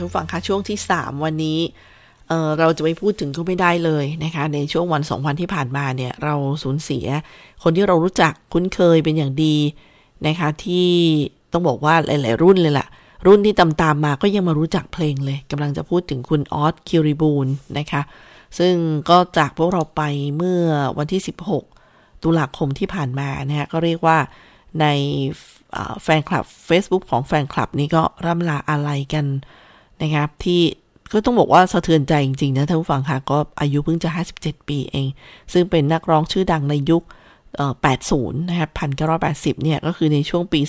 [0.00, 1.58] ท่านผู้ฟังคะช่วงที่ 3 วันนี้
[2.28, 7.06] เเราจะไม่พูดถึงก็ไม่ได้เลยนะคะ ในช่วงวันสองวันที่ผ่านมาเนี่ยเราสูญเสีย
[7.62, 9.56] คนที่เรารู้จักคุ้นเคยเป็นอย่างดี
[10.26, 10.88] นะคะ ที่
[11.52, 12.86] ต้องบอกว่าหลาย ๆ รุ่นเลยล่ะ
[13.26, 18.02] รุ่นที่ตามตามๆมาก็ยังมารู้จักเพลงเลยกำลังจะพูดถึงคุณออสคิริบูลนะคะ
[18.58, 18.74] ซึ่ง
[19.10, 20.02] ก็จากพวกเราไป
[20.36, 20.62] เมื่อ
[20.98, 21.22] วันที่
[21.72, 24.18] 16 ตุลาคมที่ผ่านมานะคะก็เรียกว่า
[24.80, 24.86] ใน
[26.02, 29.26] แฟนคลับ Facebook ของแฟนคลับนี้ก็ร่ำลาอะไรกัน
[30.02, 30.62] นะครับที่
[31.12, 34.08] ก็ต้องบอกว่าสะเทือนใจจริงๆนะท่านผู้ฟังค่ะก็อายุเพิ่งจะ
[34.38, 35.08] 57 ปีเอง
[35.52, 37.02] ซึ่งเป็นนักร้องชื่อดังในยุค
[37.74, 38.70] 80 นะครับ
[39.20, 40.60] 1980 เนี่ย ก็คือในช่วงปี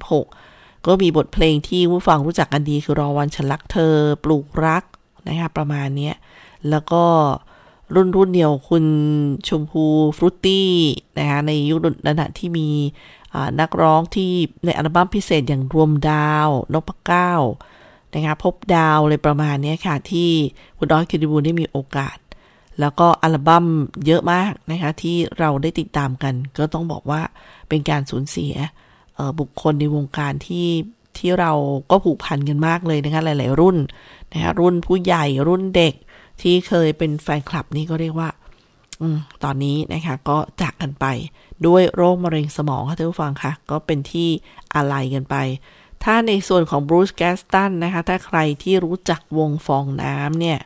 [0.00, 4.84] 2526 ก็มีบทเพลงที่ผู้ฟังรู้จักกันดีคือรอวันฉันรักเธอ ปลูกรัก
[5.28, 6.12] นะครับประมาณนี้
[6.70, 7.04] แล้วก็
[7.94, 8.84] รุ่นรุ่นเดียวคุณ
[9.48, 9.84] ชมพู
[10.16, 10.70] ฟรุตตี้
[11.18, 12.68] นะคะในยุคนั้นที่มี
[13.60, 14.32] นักร้องที่
[14.64, 17.32] ในอัลบั้มพิเศษอย่างรวมดาวนพเก้า
[18.14, 20.30] นะคะพบดาวเลยประมาณนี้ค่ะ ที่
[20.78, 22.16] คุณดอยคิดิบูลได้มีโอกาส
[22.80, 23.66] แล้วก็อัลบั้ม
[24.06, 27.20] เยอะมากนะคะ ที่เราได้ติดตามกัน ก็ต้องบอกว่า
[27.68, 28.54] เป็นการสูญเสีย
[29.40, 30.68] บุคคลในวงการที่
[31.18, 31.52] ที่เรา
[31.90, 33.76] ก็ผูกพันกันมากเลยนะคะหลาย ๆ รุ่น
[34.32, 35.94] นะคะรุ่นผู้ใหญ่รุ่นเด็ก
[36.42, 38.28] ที่เคยเป็นแฟนคลับนี่ก็เรียกว่า
[39.00, 39.04] อ
[39.44, 41.06] ตอนนี้นะคะก็จากกันไป
[41.66, 44.28] ด้วยโรคมะเร็งสมองค่ะท่านผู้ฟังค่ะ ก็เป็นที่
[44.74, 45.36] อาลัยกันไป
[46.04, 50.60] ถ้าในส่วนของบรูซแกสตันนะคะ ถ้าใครที่รู้จักวงฟองน้ำเนี่ย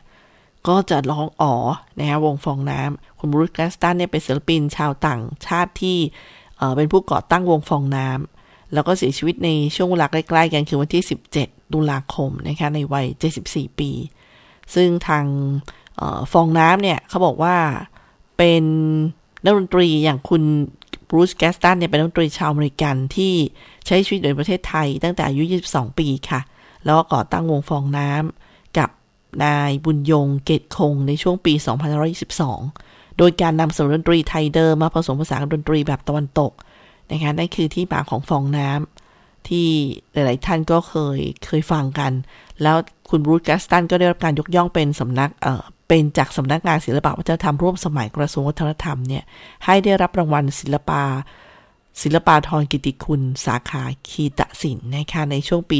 [0.67, 1.55] ก็จะร้องอ๋อ
[1.99, 5.97] นะคะวงฟองน้ำคุณบรูซแกสตันเนี่ยเป็นศิลปินชาวต่างชาติที่
[6.75, 11.03] เป็นผู้ก่อตั้งวงฟองน้ำแล้วก็เสียชีวิตในช่วงเวลาใกล้ๆกันคือวันที่
[11.39, 13.05] 17 ตุลาคมนะคะในวัย
[13.43, 13.91] 74 ปี
[14.75, 17.55] ซึ่งทางเอ่อฟองน้ำเนี่ยเขาบอกว่า
[18.37, 18.63] เป็น
[19.43, 20.43] นักดนตรีอย่างคุณ
[21.09, 23.33] บรูซแกสตันเนี่ยเป็นนักดนตรีชาวอเมริกันที่
[23.85, 26.41] ใช้ชีวิตอยู่ในประเทศไทย ตั้งแต่อายุ 22 ปีค่ะ
[26.85, 28.89] แล้วก็ก่อตั้งวงฟองน้ำกับ
[29.43, 31.53] นายบุญยงเกตคงในช่วงปี
[32.55, 36.51] 2522 โดยการนำสนดนตรีไทยเดิมมาผสมผสานกับดนตรีแบบตะวันตก
[37.11, 39.67] นะคะนั่นคือที่มาของฟองน้ำที่
[40.13, 42.11] หลาย ๆ ท่านก็เคยเคยฟังกัน
[42.61, 42.77] แล้ว
[43.09, 45.31] คุณบรูซแกสตันก็ได้รับการยกย่องเป็นสำนัก
[45.89, 49.23] เป็นจากสำนักงานศิลปะวัฒนธรรมร่วมสมัยกระทรวงวัฒนธรรมเนี่ย
[49.65, 51.03] ให้ได้รับรางวัลศิลปา
[52.01, 55.79] ศิลปาทรกิติคุณสาขาคีตศิลป์นะคะในช่วงปี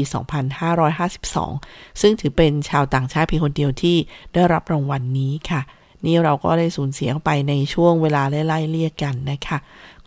[0.80, 3.96] 2552 ซึ่งถือเป็นชาวต่างชาติเพียงคนเดียวที่
[4.34, 5.60] ได้รับรางวัลนนี้ค่ะ
[6.06, 9.58] นี่เราก็ได้สูญเสียไปในช่วงเวลาไล่เรียกกันนะคะ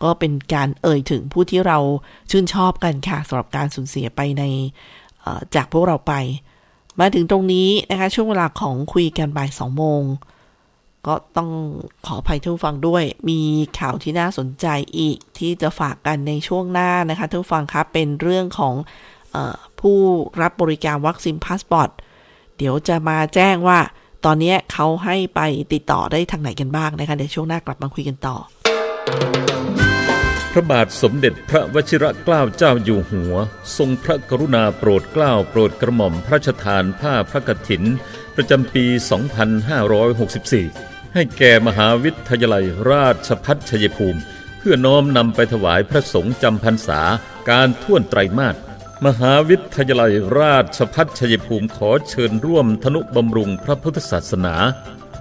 [0.03, 1.77] ก็เป็นการเอ่ยถึงผู้ที่เรา
[2.31, 4.43] ชื่นชอบกันค่ะสำหรับการสูญเสียไปใน
[5.55, 6.13] จากพวกเราไป
[6.99, 10.03] มาถึงตรงนี้นะคะช่วงเวลาของคุยกันบ่ายสองโมง
[11.07, 11.49] ก็ต้อง
[12.05, 13.39] ขออภัยท่านฟังด้วย มี
[13.79, 18.75] ข่าวที่น่าสนใจอีกที่จะฝากกันในช่วงหน้านะคะท่านฟังครับเป็นเรื่องของเอ่
[19.35, 19.37] อ
[19.79, 19.97] ผู้
[20.41, 21.89] รับบริการวัคซีนพาสปอร์ต
[22.57, 23.79] เดี๋ยวจะมาแจ้งว่า
[24.25, 25.41] ตอนนี้เขาให้ไป
[25.73, 28.35] ติดต่อได้ทางไหนกันบ้างนะคะเดี๋ยวช่วงหน้ากลับมาคุยกันต่อ
[30.55, 33.35] พระบาทสมเด็จพระวชิรเกล้าเจ้าอยู่หัว
[33.77, 37.83] ทรงพระกรุณาโปรดเกล้าโปรดกระหม่อมพระราชทานผ้าพระกฐิน
[38.35, 38.85] ประจำปี
[39.79, 44.19] 2564 ให้แก่มหาวิทยาลัยราชพัฒชัยภูมิ
[44.59, 47.01] เพื่อน้อมนำไปถวายพระสงฆ์จำพรรษา
[47.49, 48.55] การท่วนไตรมาส
[49.05, 54.55] มหาวิทยาลัยราชพัฒชัยภูมิขอเชิญร่วมธนุบำรุงพระพุทธศาสนา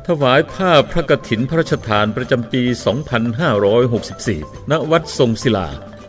[0.06, 2.62] ถวายผ้าพระกฐินพระราชทานประจำปี
[3.86, 5.68] 2564 ณ วัดทรงศิลา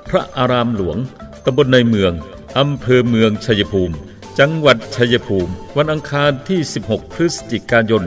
[0.10, 0.97] พระอารามหลวง
[1.45, 2.13] ตำบลในเมือง
[2.60, 3.95] อำเภอเมืองชัยภูมิ
[4.39, 8.03] จังหวัดชัยภูมิ วันอังคารที่ 16 พฤศจิกายน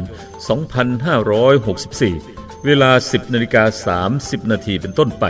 [1.70, 3.64] 2564 เวลา 10นาฬิกา
[4.26, 5.24] 30 นาทีเป็นต้นไป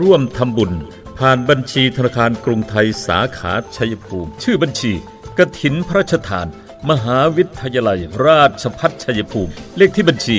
[0.00, 0.72] ร่วมทำบุญ
[1.18, 4.92] ผ่านบัญชีธนาคารกรุงไทยสาขาชัยภูมิ ชื่อบัญชี
[5.38, 6.46] กถินพระราชทาน
[6.90, 10.38] มหาวิทยาลัยราชพัฒชัยภูมิ เลขที่บัญชี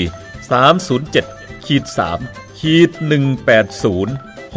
[0.81, 1.83] 307ขีด
[2.21, 2.89] 3ขีด
[3.51, 4.55] 180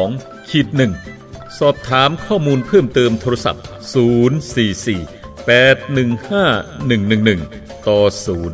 [0.00, 0.66] 62ขีด
[1.14, 3.64] 1สอบถามข้อมูลเพิ่มเติมโทรศัพท์
[4.74, 8.00] 044 815 111 ต่อ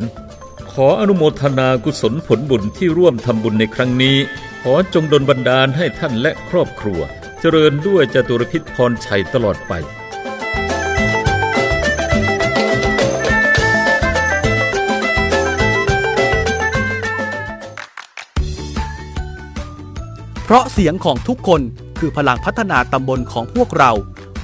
[0.09, 4.17] 0 ขออนุโมทนากุศลผลบุญที่ร่วมทำบุญในครั้งนี้
[4.61, 6.99] ขอจงดลบันดาลให้ท่านและครอบครัว
[7.39, 9.73] เจริญด้วยจตุรพิษพรชัยตลอดไป
[20.47, 21.61] เพราะเสียงของทุกคน
[21.99, 23.91] คือพลังพัฒนาตำบลของพวกเรา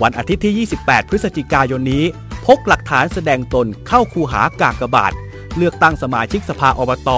[0.01, 2.03] วันอาทิตย์ที่ 28 พฤศจิกายนนี้
[2.45, 5.13] พกหลักฐานแสดงตนเข้าคูหากากบาท
[5.57, 7.09] เลือกตั้งสมาชิกสภาอบต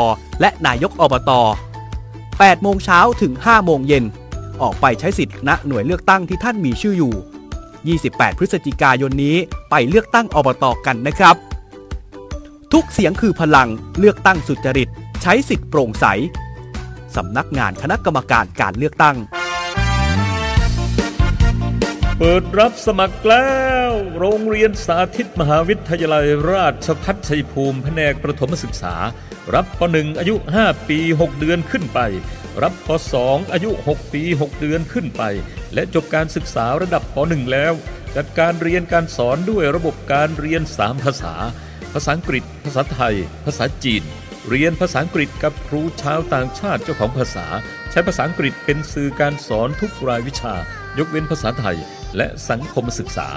[0.41, 1.31] และนายกอบต
[2.01, 4.03] 8 โมงเช้าถึง 5 โมงเย็น
[4.61, 9.37] ออกไปใช้สิทธิ์ณหน่วยเลือกตั้งที่ท่านมีชื่ออยู่ 28 พฤศจิกายนนี้
[9.69, 11.35] ไปเลือกตั้งอบตกันนะครับ
[12.73, 13.69] ทุกเสียงคือพลัง
[13.99, 14.89] เลือกตั้งสุจริต
[15.21, 16.05] ใช้สิทธิ์โปร่งใส
[17.15, 19.17] สำนักงานคณะกรรมการการเลือกตั้ง
[22.19, 23.49] เปิดรับสมัครแล้
[23.89, 28.95] ว โรงเรียนสาธิตมหาวิทยาลัยราชพัฒชัยภูมิแผนกประถมศึกษา
[29.53, 31.99] รับป .1 อายุ 5 ปี 6 เดือนขึ้นไป
[32.63, 32.89] รับป
[33.21, 35.23] .2 อายุ 6 ปี 6 เดือนขึ้นไป
[35.73, 37.73] และจบการศึกษาระดับป .1 แล้ว
[38.15, 41.33] จัดการเรียนการสอนด้วยระบบการเรียน 3 ภาษา
[41.93, 44.03] ภาษาอังกฤษ ภาษาไทย ภาษาจีน
[44.49, 47.45] เรียนภาษาอังกฤษกับครูชาวต่างชาติเจ้าของภาษา
[47.91, 50.53] ใช้ภาษาอังกฤษเป็นสื่อการสอนทุกรายวิชา
[50.97, 51.77] ยกเว้นภาษาไทย
[52.17, 53.29] และสังคมศึกษา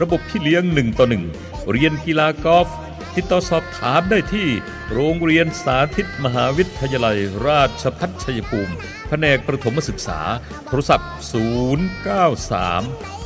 [0.00, 1.24] ระบบพี่เลี้ยงหนึ่งต่อหนึ่ง
[1.70, 2.68] เรียนกีฬากอล์ฟ
[3.16, 4.48] ติดต่อสอบถามได้ที่
[4.92, 8.74] โรงเรียนสาธิตมหาวิทยาลัย ราชพัฒชัยภูมิ
[9.08, 10.20] แผนกประถมศึกษา
[10.68, 11.16] โทรศัพท์ 093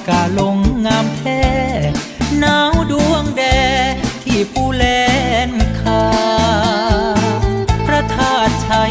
[0.10, 1.44] กาลงงามแท้
[2.40, 3.44] หนาวดวงแด
[4.24, 4.84] ที่ผู้แล
[5.50, 6.06] นคา
[7.86, 8.84] พระธาตุชั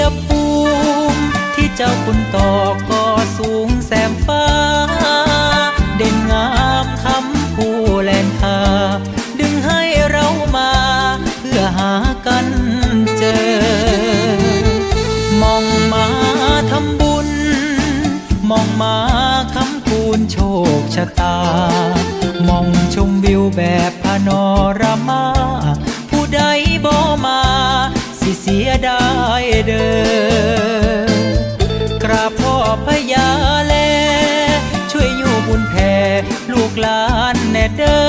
[0.24, 0.42] ภู
[1.12, 1.22] มิ
[1.54, 2.50] ที่เจ้าคุณต่อ
[2.90, 3.04] ก็
[3.38, 4.39] สูงแสมฟ้า
[21.20, 21.36] ตา
[22.48, 24.44] มองชมวิวแบบพานอ
[24.80, 25.24] รามา
[26.10, 26.40] ผู้ใด
[26.84, 27.40] บ่มา
[28.20, 29.04] สิเสียดา
[29.40, 29.88] ยเด้
[31.10, 32.54] อกราบพ่อ
[32.86, 33.28] พญา
[33.66, 33.74] แล
[34.90, 35.94] ช่วยอยู่บุญแผ่
[36.52, 37.04] ลูกหลา
[37.34, 38.02] นแน่เด้อ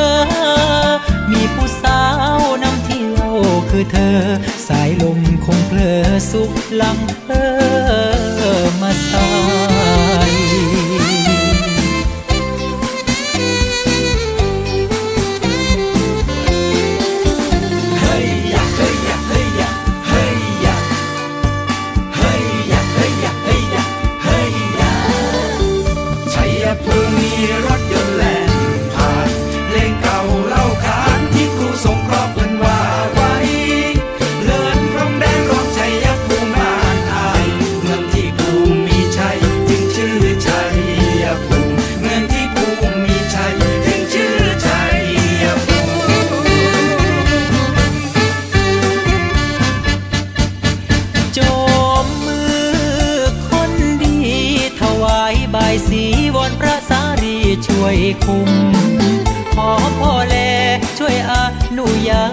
[1.32, 2.02] มีผู้สา
[2.38, 3.34] วนำเที่ยว
[3.70, 4.20] คือเธอ
[4.68, 6.98] สายลมคงเพลอสุขหลัง
[7.28, 7.32] เอ
[8.62, 9.26] อมาสา
[58.00, 58.50] ยคุม
[59.54, 59.70] ขอ
[60.00, 60.36] พ่อแล
[60.98, 61.34] ช่วยอ
[61.78, 62.26] นุญา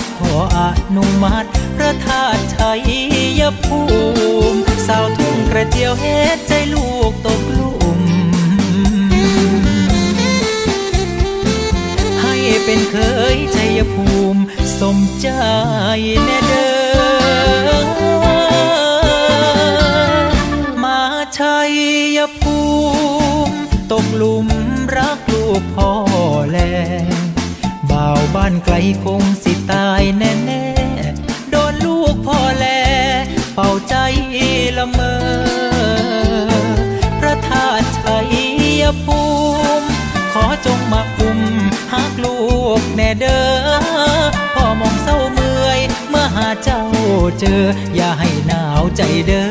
[0.00, 0.60] ตขออ
[0.96, 2.72] นุมัติพระธาตุชั
[3.40, 3.80] ยภู
[4.52, 8.00] มิสาวทุ่งกระเจียวเฮ็ดใจลูกตกหลุม
[12.22, 12.34] ให้
[12.64, 12.96] เป็นเค
[13.34, 14.42] ยชัยภูมิ
[14.80, 15.28] สมใจ
[16.24, 16.68] แน่เด้
[18.24, 18.27] อ
[25.72, 25.90] พ่อ
[26.50, 26.58] แล
[27.90, 32.66] บ่าวบ้านไกลคงสิตายแน่แน่ๆโดนลูกพ่อแล
[33.54, 33.94] เป่าใจ
[34.76, 35.16] ละเมอ
[37.20, 39.20] พระธาตุชัยภู
[39.80, 39.86] มิ
[40.32, 41.38] ขอจงมาคุม
[41.92, 42.38] หักลู
[42.80, 43.70] กแน่เด้อ
[44.54, 46.82] พ่อมองเศร้าเมื่อย เมื่อหาเจ้า
[47.40, 47.62] เจอ
[47.94, 49.48] อย่าให้หนาวใจเด้อ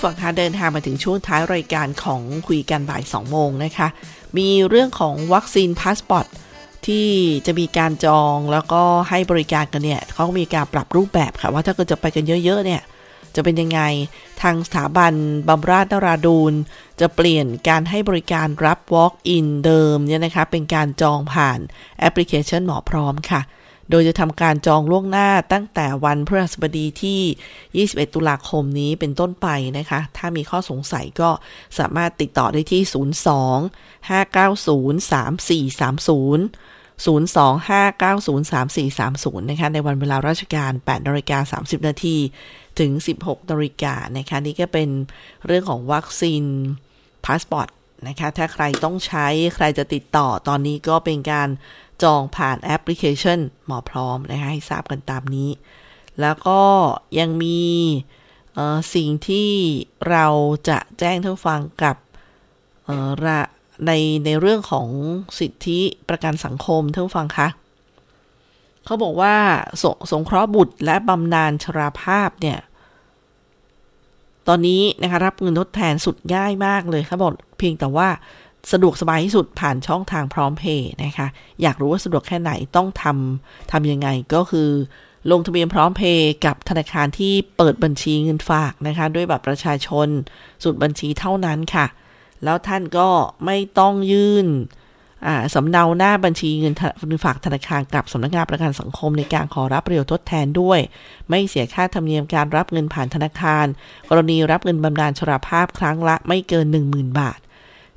[0.00, 3.88] ท่านฟังคะเดินทางมาถึงช่วงท้ายรายการของคุยกันบ่าย2โมงนะคะ
[4.38, 6.26] มีเรื่องของวัคซีนพาสปอร์ต
[6.86, 7.08] ที่
[7.46, 12.82] จะมีการจองแล้วก็ให้บริการกันเนี่ยเขาก็มีการปรับรูปแบบค่ะ ว่าถ้าเกิดจะไปกันเยอะๆเนี่ย
[13.34, 13.80] จะเป็นยังไง
[14.42, 15.12] ทางสถาบัน
[15.48, 16.52] บำราศนราดูร
[17.00, 21.58] จะเปลี่ยนการให้บริการรับ Walk-in เดิมเนี่ยนะคะเป็นการจองผ่าน
[22.00, 23.40] แอปพลิเคชันหมอพร้อมค่ะ
[23.90, 31.30] โดยจะทำการจองล่วงหน้าตั้งแต่วันพฤหัสบดีที่ 21 ตุลาคมนี้เป็นต้นไปนะคะ ถ้ามีข้อสงสัยก็
[31.78, 32.92] สามารถติดต่อได้ที่ 02
[34.10, 36.40] 590 3430
[37.04, 42.16] 025903430 นะคะ ในวันเวลาราชการ8นาฬิกา30 นาที
[42.78, 42.90] ถึง
[43.22, 44.88] 16นาฬิกานะคะ นี่ก็เป็น
[45.46, 46.42] เรื่องของวัคซีน
[47.26, 47.68] พาสปอร์ต
[48.08, 51.48] นะคะ ถ้าใครต้องใช้ใครจะติดต่อตอนนี้ก็เป็นการ
[52.02, 55.50] จองผ่านแอปพลิเคชันหมอพร้อมนะคะให้ทราบกันตามนี้
[56.20, 56.62] แล้วก็
[57.18, 57.60] ยังมี
[58.94, 59.50] สิ่งที่
[60.10, 60.26] เรา
[60.68, 61.96] จะแจ้งท่านฟังกับ
[63.86, 63.92] ใน
[64.24, 64.88] ในเรื่องของ
[65.38, 67.48] สิทธิประกันสังคมท่านฟังคะ
[68.84, 69.36] เขาบอกว่า
[69.82, 72.58] สสงเคราะห์บุตรและบำนาญชราภาพเนี่ย
[74.48, 78.08] ตอนนี้นะคะรับเงินทดแทนสุดง่ายมากเลยเขาบอกเพียงแต่ว่า
[78.72, 81.26] สะดวกสบายที่สุดผ่านช่องทางพร้อมเพย์นะคะ
[81.62, 84.70] อยากรู้ว่าสะดวกแค่ไหนต้องทำทำยังไงก็คือ
[85.30, 90.08] ลงทะเบียนพร้อมเพย์กับธนาคารที่เปิดบัญชีเงินฝากนะคะ ด้วยบัตรประชาชน
[90.64, 91.86] สุดบัญชีเท่านั้นค่ะ
[92.44, 93.08] แล้วท่านก็
[93.44, 94.48] ไม่ต้องยื่น
[95.54, 100.80] สำเนาหน้าบัญชีเงินฝากธนาคารกับสำนักงานประกันสังคมในการขอรับประโยชน์ทดแทนด้วย
[101.28, 103.66] ไม่เสียค่าธรรมเนียมการรับเงินผ่านธนาคาร
[104.08, 107.38] กรณีรับเงินบำนาญชราภาพครั้งละไม่เกิน 10,000 บาท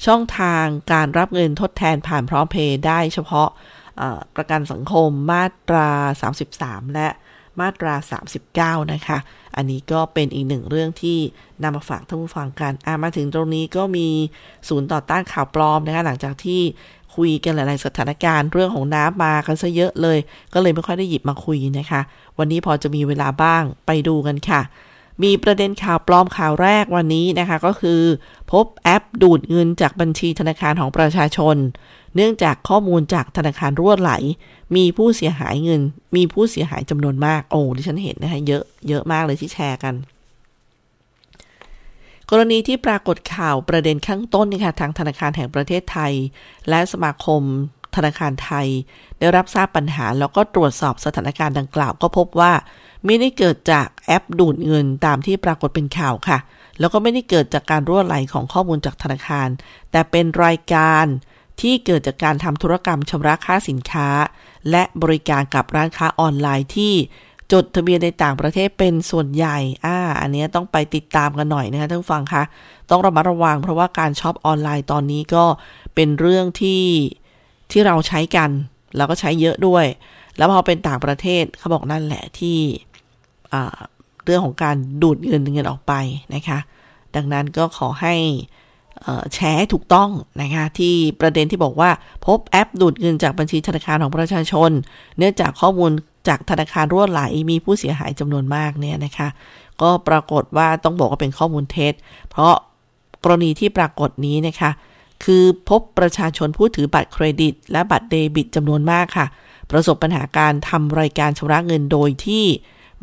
[0.06, 3.50] ช่องทางการรับเงินทดแทนผ่านพร้อมเพย์ได้เฉพาะ
[4.36, 5.90] ประกันสังคมมาตรา
[6.40, 7.08] 33 และ
[7.60, 9.18] มาตรา 39 นะคะ
[9.56, 11.18] อันนี้ก็เป็นอีกหนึ่งเรื่องที่
[11.64, 14.08] นำมาฝากท่านผู้ฟังกันอามาถึงตรงนี้ก็มี
[14.70, 16.62] ศูนย์ต่อต้านข่าวปลอมนะคะ หลังจากที่
[17.16, 20.18] คุยกันหลาย ๆ สถานการณ์เรื่องของน้ำมากันซะเยอะเลย
[20.54, 22.02] ก็เลยไม่ค่อยได้หยิบมาคุยนะคะ
[22.38, 24.62] วันนี้พอจะมีเวลาบ้างไปดูกันค่ะ
[25.24, 28.02] มีประเด็นข่าวปลอมข่าวแรกวันนี้นะคะ ก็คือ
[28.52, 31.56] พบแอปดูดเงินจากบัญชีธนาคารของประชาชน
[32.16, 34.14] เนื่องจากข้อมูลจากธนาคารรั่วไหล
[34.76, 35.82] มีผู้เสียหายเงิน
[36.16, 39.96] มีผู้เสียหายจำนวนมาก โอ้ที่ฉันเห็นนะคะเยอะเยอะมากเลยที่แชร์กัน
[42.30, 46.14] กรณีที่ปรากฏข่าวประเด็นข้างต้นนี่ค่ะทางธนาคารแห่งประเทศไทย
[46.70, 47.42] และสมาคม
[47.96, 48.68] ธนาคารไทย
[49.20, 52.54] ได้รับทราบปัญหาแล้วก็ตรวจสอบสถานการณ์ดังกล่าวก็พบว่า
[53.06, 56.38] ไม่ได้เกิดจากแอปดูดเงินตามที่ปรากฏเป็นข่าวค่ะ
[56.80, 59.48] แล้วก็ไม่ได้เกิดจากการรั่วไหลของข้อมูลจากธนาคาร
[59.92, 61.06] แต่เป็นรายการ
[61.62, 64.10] ที่เกิดจากการทำธุรกรรมชำระค่าสินค้า
[64.72, 66.94] และบริการกับร้านค้าออนไลน์ที่
[67.52, 72.44] จดทะเบียนในต่างประเทศเป็นส่วนใหญ่ อ่า อันนี้ต้องไปติดตามกันหน่อยนะคะท่านฟังคะ
[72.90, 75.46] ต้องระมัดระวังเพราะว่าการช็อปออนไลน์ตอนนี้ก็
[75.96, 76.84] เป็นเรื่องที่
[77.72, 78.50] ที่เราใช้กัน
[78.98, 79.86] แล้วก็ใช้เยอะด้วย
[80.38, 82.60] แล้วพอเป็นต่างประเทศเขาบอกนั่นแหละที่
[84.26, 85.94] เรื่องของการดูดเงินเงินออกไป
[86.36, 86.60] นะคะ
[87.16, 88.16] ดังนั้นก็ขอให้
[89.34, 90.10] แชร์ให้ถูกต้อง
[90.42, 91.90] นะคะที่ประเด็นที่บอกว่า
[92.26, 94.72] พบแอปดูดเงินจากบัญชีธนาคารของประชาชน
[95.18, 95.92] เนื่องจากข้อมูล
[96.28, 99.28] จากธนาคารรั่วไหลมีผู้เสียหายจำนวนมากเนี่ยนะคะ
[99.82, 101.94] ก็ปรากฏว่าต้องบอกว่าเป็นข้อมูลเท็จ
[102.30, 102.54] เพราะ
[103.24, 104.72] กรณีที่ปรากฏนี้นะคะ
[105.24, 109.26] คือพบประชาชนผู้ถือบัตรเครดิต และบัตรเดบิตจำนวนมากค่ะ
[109.72, 112.46] ประสบปัญหาการทำรายการชำระเงินโดยที่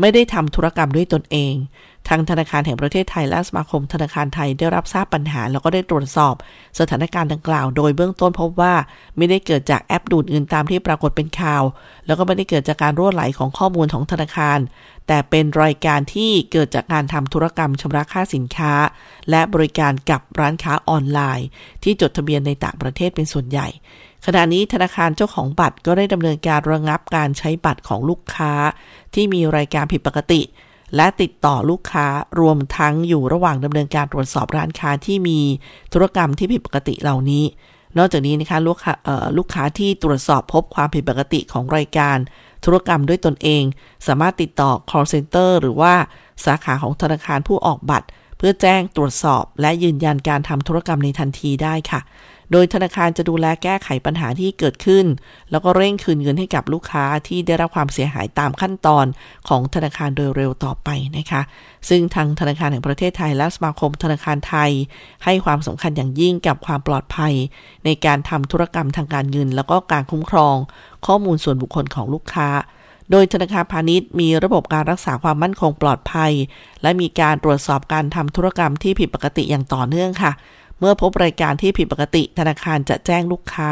[0.00, 1.54] ไม่ได้ทำธุรกรรมด้วยตนเอง
[2.10, 6.34] ทางธนาคารแห่งประเทศไทยและสมาคมธนาคารไทยได้รับทราบปัญหา แล้วก็ได้ตรวจสอบ
[6.78, 8.74] สถานการณ์ดังกล่าว โดยเบื้องต้นพบว่า
[9.16, 11.62] ไม่ได้เกิดจากแอปดูดเงินตามที่ปรากฏเป็นข่าว
[12.06, 14.58] แล้วก็ไม่ได้เกิดจากการรั่วไหลของข้อมูลของธนาคาร
[15.06, 18.72] แต่เป็นรายการที่เกิดจากการทำธุรกรรมชำระค่าสินค้า
[19.30, 21.46] และบริการกับร้านค้าออนไลน์
[21.82, 23.68] ที่จดทะเบียนในต่างประเทศเป็นส่วนใหญ่
[24.26, 28.52] ขณะนี้ธนาคารเจ้าของบัตรก็ได้ดำเนินการระงับการใช้บัตรของลูกค้า
[29.14, 30.42] ที่มีรายการผิดปกติ
[30.96, 32.06] และติดต่อลูกค้า
[32.40, 35.40] รวมทั้งอยู่ระหว่างดำเนินการตรวจสอบร้านค้าที่มี
[35.92, 37.44] ธุรกรรมที่ผิดปกติเหล่านี้
[37.98, 38.92] นอกจากนี้นะคะลูกค้า
[39.36, 42.16] ลูกค้าที่ตรวจสอบพบความผิดปกติของรายการ
[42.64, 43.62] ธุรกรรมด้วยตนเอง
[44.06, 45.94] สามารถติดต่อ call center หรือว่า
[46.44, 52.00] สาขาของธนาคารผู้ออกบัตร เพื่อแจ้งตรวจสอบ และยืนยันการทำธุรกรรมในทันทีได้ค่ะ
[52.52, 55.06] โดยธนาคารจะดูแลแก้ไขปัญหาที่เกิดขึ้น
[55.50, 59.06] แล้วก็เร่งคืนเงินให้กับลูกค้าที่ได้รับความเสียหายตามขั้นตอน
[59.48, 61.42] ของธนาคารโดยเร็วต่อไปนะคะ
[61.88, 64.70] ซึ่งทางธนาคารแห่งประเทศไทยและสมาคมธนาคารไทย
[65.24, 67.34] ให้ความสำคัญอย่างยิ่งกับความปลอดภัย
[67.84, 70.56] ในการทำธุรกรรมทางการเงิน แล้วก็การคุ้มครอง
[71.06, 72.48] ข้อมูลส่วนบุคคลของลูกค้า
[73.10, 76.32] โดยธนาคารพาณิชย์มีระบบการรักษาความมั่นคงปลอดภัย
[76.82, 80.32] และมีการตรวจสอบการทำธุรกรรมที่ผิดปกติอย่างต่อเนื่องค่ะ
[80.80, 83.70] เมื่อพบรายการที่ผิดปกติ ธนาคารจะแจ้งลูกค้า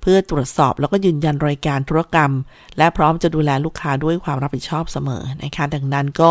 [0.00, 2.32] เพื่อตรวจสอบแล้วก็ยืนยันรายการธุรกรรม
[2.78, 6.30] และพร้อมจะดูแลลูกค้าด้วยความรับผิดชอบเสมอนะคะดังนั้นก็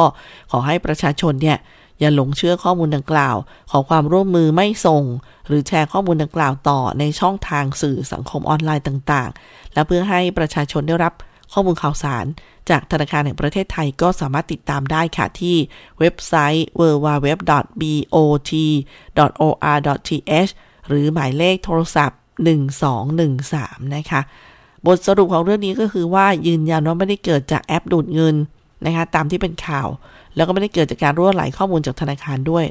[0.51, 1.57] ขอให้ประชาชนเนี่ย
[1.99, 3.35] อย่าหลงเชื่อข้อมูลดังกล่าว
[3.71, 5.03] ขอความร่วมมือไม่ส่ง
[5.47, 11.13] หรือแชร์ข้อมูลดังกล่าวต่อในช่องทางสื่อสังคมออนไลน์ต่าง ๆ และเพื่อให้ประชาชนได้รับ
[11.53, 12.25] ข้อมูลข่าวสาร
[12.69, 15.55] จากธนาคารแห่งประเทศไทยก็สามารถติดตามได้ค่ะที่
[15.99, 17.71] เว็บไซต์ www.bot.or.th
[20.87, 22.19] หรือหมายเลขโทรศัพท์
[23.07, 24.21] 1213 นะคะ
[24.85, 28.35] บทสรุปของเรื่องนี้ก็คือว่ายืนยันว่าไม่ได้เกิดจากแอปดูดเงิน
[28.85, 29.87] นะคะตามที่เป็นข่าว
[30.35, 32.65] แล้วก็ไม่ได้เกิดจากการรั่วไหลข้อมูลจากธนาคารด้วย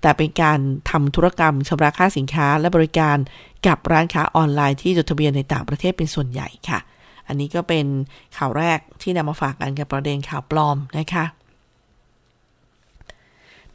[0.00, 0.58] แต่เป็นการ
[0.90, 3.16] ทำธุรกรรมชำระค่าสินค้าและบริการ
[3.66, 6.78] กับร้านค้าออนไลน์ที่จดทะเบียนในต่างประเทศเป็นส่วนใหญ่ค่ะ
[7.28, 7.86] อันนี้ก็เป็น
[8.36, 11.24] ข่าวแรกที่นำมาฝากกันกับประเด็นข่าวปลอมนะคะ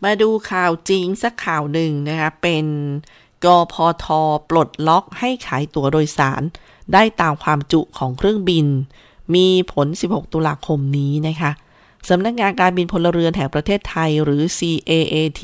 [0.03, 2.65] มาดูข่าวจริงสักข่าวหนึ่งนะคะเป็น
[3.45, 4.05] กพท
[4.49, 6.41] ปลดล็อกให้ขายตั๋วโดยสาร
[6.93, 8.65] ได้ตามความจุของเครื่องบิน
[9.35, 11.51] มีผล 16 ตุลาคมนี้นะคะ
[12.09, 15.43] สำนักงานการบินพลเรือนแห่งประเทศไทยหรือ CAAT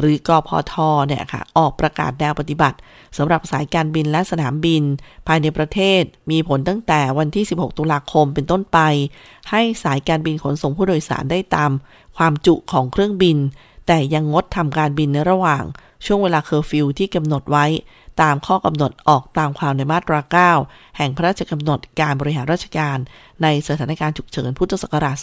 [0.00, 0.72] หรือกพท
[1.06, 2.76] เนี่ยค่ะ ออกประกาศแนวปฏิบัติ
[3.16, 4.82] สำหรับสายการบินและสนามบิน
[5.26, 8.78] ภายในประเทศมีผลตั้งแต่วันที่ 16 ตุลาคมเป็นต้นไป
[9.50, 11.70] ให้สายการบินขนส่งผู้โดยสารได้ตาม
[12.16, 13.36] ความจุของเครื่องบิน
[13.86, 15.64] แต่ยังงดทำการบินในระหว่าง
[16.06, 17.66] ช่วงเวลาเคอร์ฟิวที่กำหนดไว้
[18.22, 20.20] ตามข้อกำหนดออกตามความในมาตรา
[20.64, 22.98] 9 แห่งพระราชกำหนดการบริหารราชการ
[23.42, 25.16] ในสถานการณ์ฉุกเฉินพุทธศักราช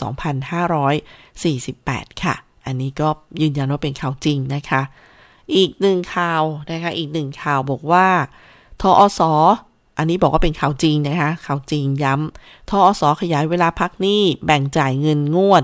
[1.54, 2.36] 2548 ค่ะ
[2.66, 3.10] อันนี้ก็
[3.41, 4.82] ยืนยันว่าเป็นข่าวจริงนะคะ
[5.56, 8.08] อีกหนึ่งข่าวนะคะ อีกหนึ่งข่าวบอกว่า
[8.82, 9.22] ทอส
[9.98, 15.64] อันนี้บอกว่าเป็นข่าวจริงนะคะ ข่าวจริงย้ำทอสขยายเวลาพักหนี้แบ่งจ่ายเงินงวด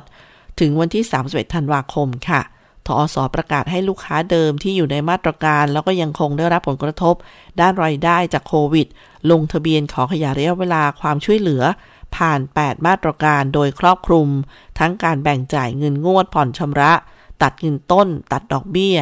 [0.59, 2.41] ถึงวันที่ 31 ธันวาคมค่ะ
[2.89, 3.17] ธอส.
[3.35, 7.15] ประกาศให้ลูกค้าเดิมที่อยู่ในมาตรการ แล้วก็ยังคงได้รับผลกระทบ
[7.59, 8.87] ด้านรายได้จากโควิด
[9.31, 11.63] ลงทะเบียนขอขยายระยะเวลาความช่วยเหลือ
[12.15, 14.27] ผ่าน 8 มาตรการโดยครอบคลุม
[14.79, 16.91] ทั้งการแบ่งจ่ายเงินงวดผ่อนชำระ
[17.41, 18.97] ตัดเงินต้น ตัดดอกเบี้ย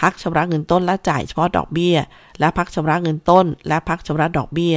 [0.00, 1.96] พักชำระเงินต้นและจ่ายเฉพาะดอกเบี้ย
[2.40, 4.76] และพักชำระเงินต้น และพักชำระดอกเบี้ย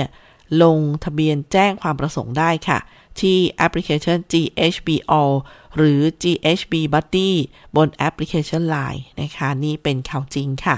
[0.63, 2.79] ลงทะเบียนแจ้งความประสงค์ได้ค่ะ
[3.19, 4.89] ที่แอปพลิเคชัน GHB
[5.19, 5.35] All
[5.75, 7.29] หรือ GHB Buddy
[7.75, 10.77] บนแอปพลิเคชัน Line นะคะ นี่เป็นข่าวจริงค่ะ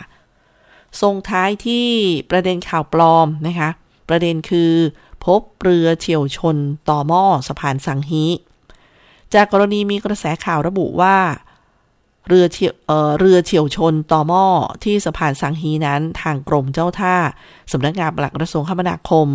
[1.02, 1.88] ส่งท้ายที่
[2.30, 3.70] ประเด็นข่าวปลอมนะคะ
[4.10, 4.74] ประเด็นคือ
[5.26, 6.58] พบเรือเฉียวชน
[6.90, 8.24] ต่อหม้อสะพานสังฮี
[9.34, 11.18] จากกรณีมีกระแสข่าวระบุว่า
[12.28, 14.46] เรือเฉียวเอ่อเรือเฉียวชนต่อหม้อ
[14.84, 17.16] ที่สะพานสังฮีนั้นทางกรมเจ้าท่า
[17.72, 19.28] สำนักงานปลัดกระทรวงคมนาคม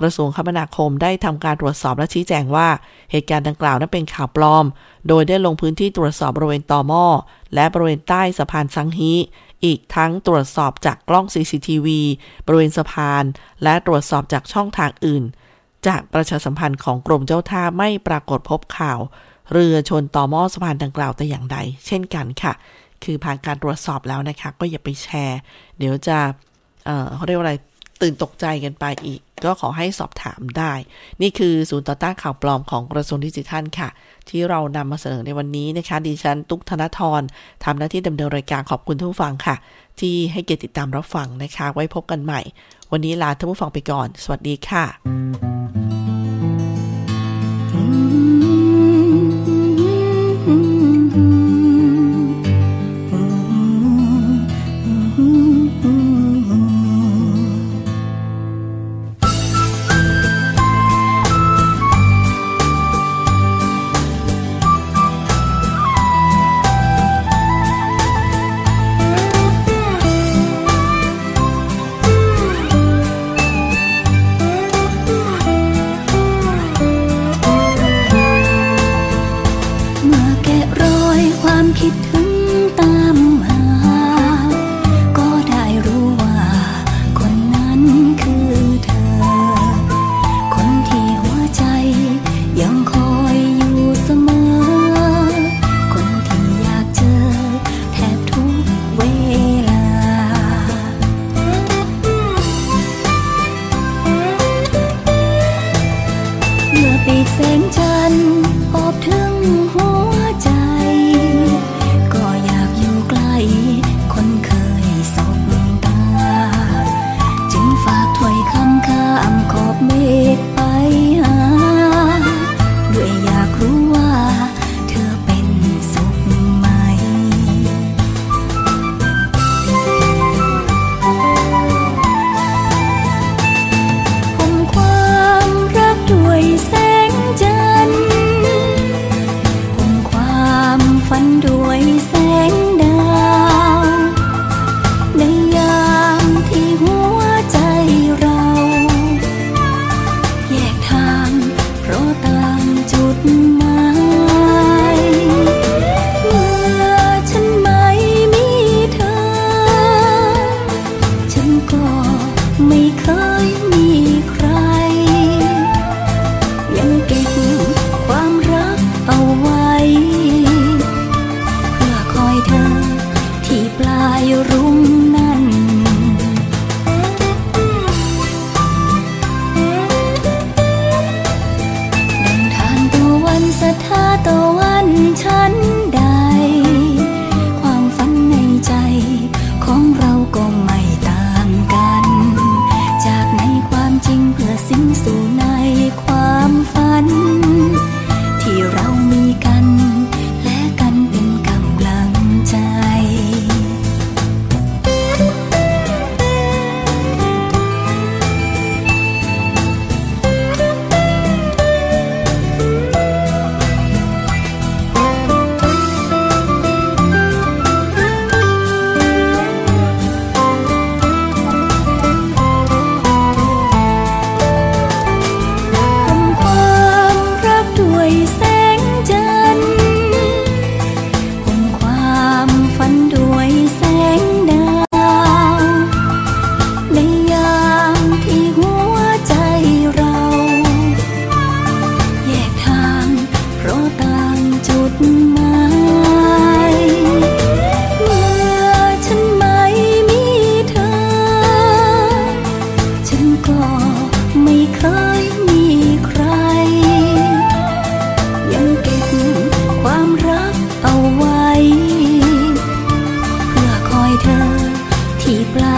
[0.00, 2.68] กระทรวงคมนาคมได้ทำการตรวจสอบและชี้แจงว่า
[3.10, 4.64] เหตุการณ์ดังกล่าวนั้นเป็นข่าวปลอม
[5.08, 7.06] โดยได้ลงพื้นที่ตรวจสอบบริเวณต่อหม้อ
[7.54, 9.12] และบริเวณใต้สะพานสังฮี
[9.64, 11.88] อีกทั้งตรวจสอบจากกล้อง CCTV
[12.46, 13.24] บริเวณสะพาน
[13.62, 15.24] และตรวจสอบจากช่องทางอื่น
[15.86, 18.98] จากประชาสัมพันธ์ของกรมเจ้าท่าไม่ปรากฏพบข่าว
[19.52, 22.52] เรือชนต่อหม้อสะพานดังกล่าวแต่อย่างใด เช่นกันค่ะ
[23.04, 25.38] คือผ่านการตรวจสอบแล้วนะคะ ก็อย่าไปแชร์
[25.78, 26.18] เดี๋ยวจะ
[26.86, 27.54] เอ่อเขาเรียกว่าอะไร
[28.02, 30.72] ตื่นตกใจกันไปอีก ก็ขอให้สอบถามได้
[31.22, 33.88] นี่คือศูนย์ต่อต้านข่าวปลอมของกระทรวงดิจิทัลค่ะ
[34.28, 37.22] ที่เรานำมาเสนอในวันนี้นะคะ ดิฉันตุ๊กธนทร
[37.64, 39.56] ทำหน้าที่ดำเนินรายการขอบคุณทุกผู้ฟังค่ะ
[40.00, 42.40] ที่ให้เกียรติติดตามรับฟังนะคะ ไว้พบกันใหม่
[42.92, 45.87] วันนี้ลาท่านผู้ฟังไปก่อน สวัสดีค่ะ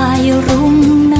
[0.08, 0.76] ายรุ่ง
[1.12, 1.19] นั้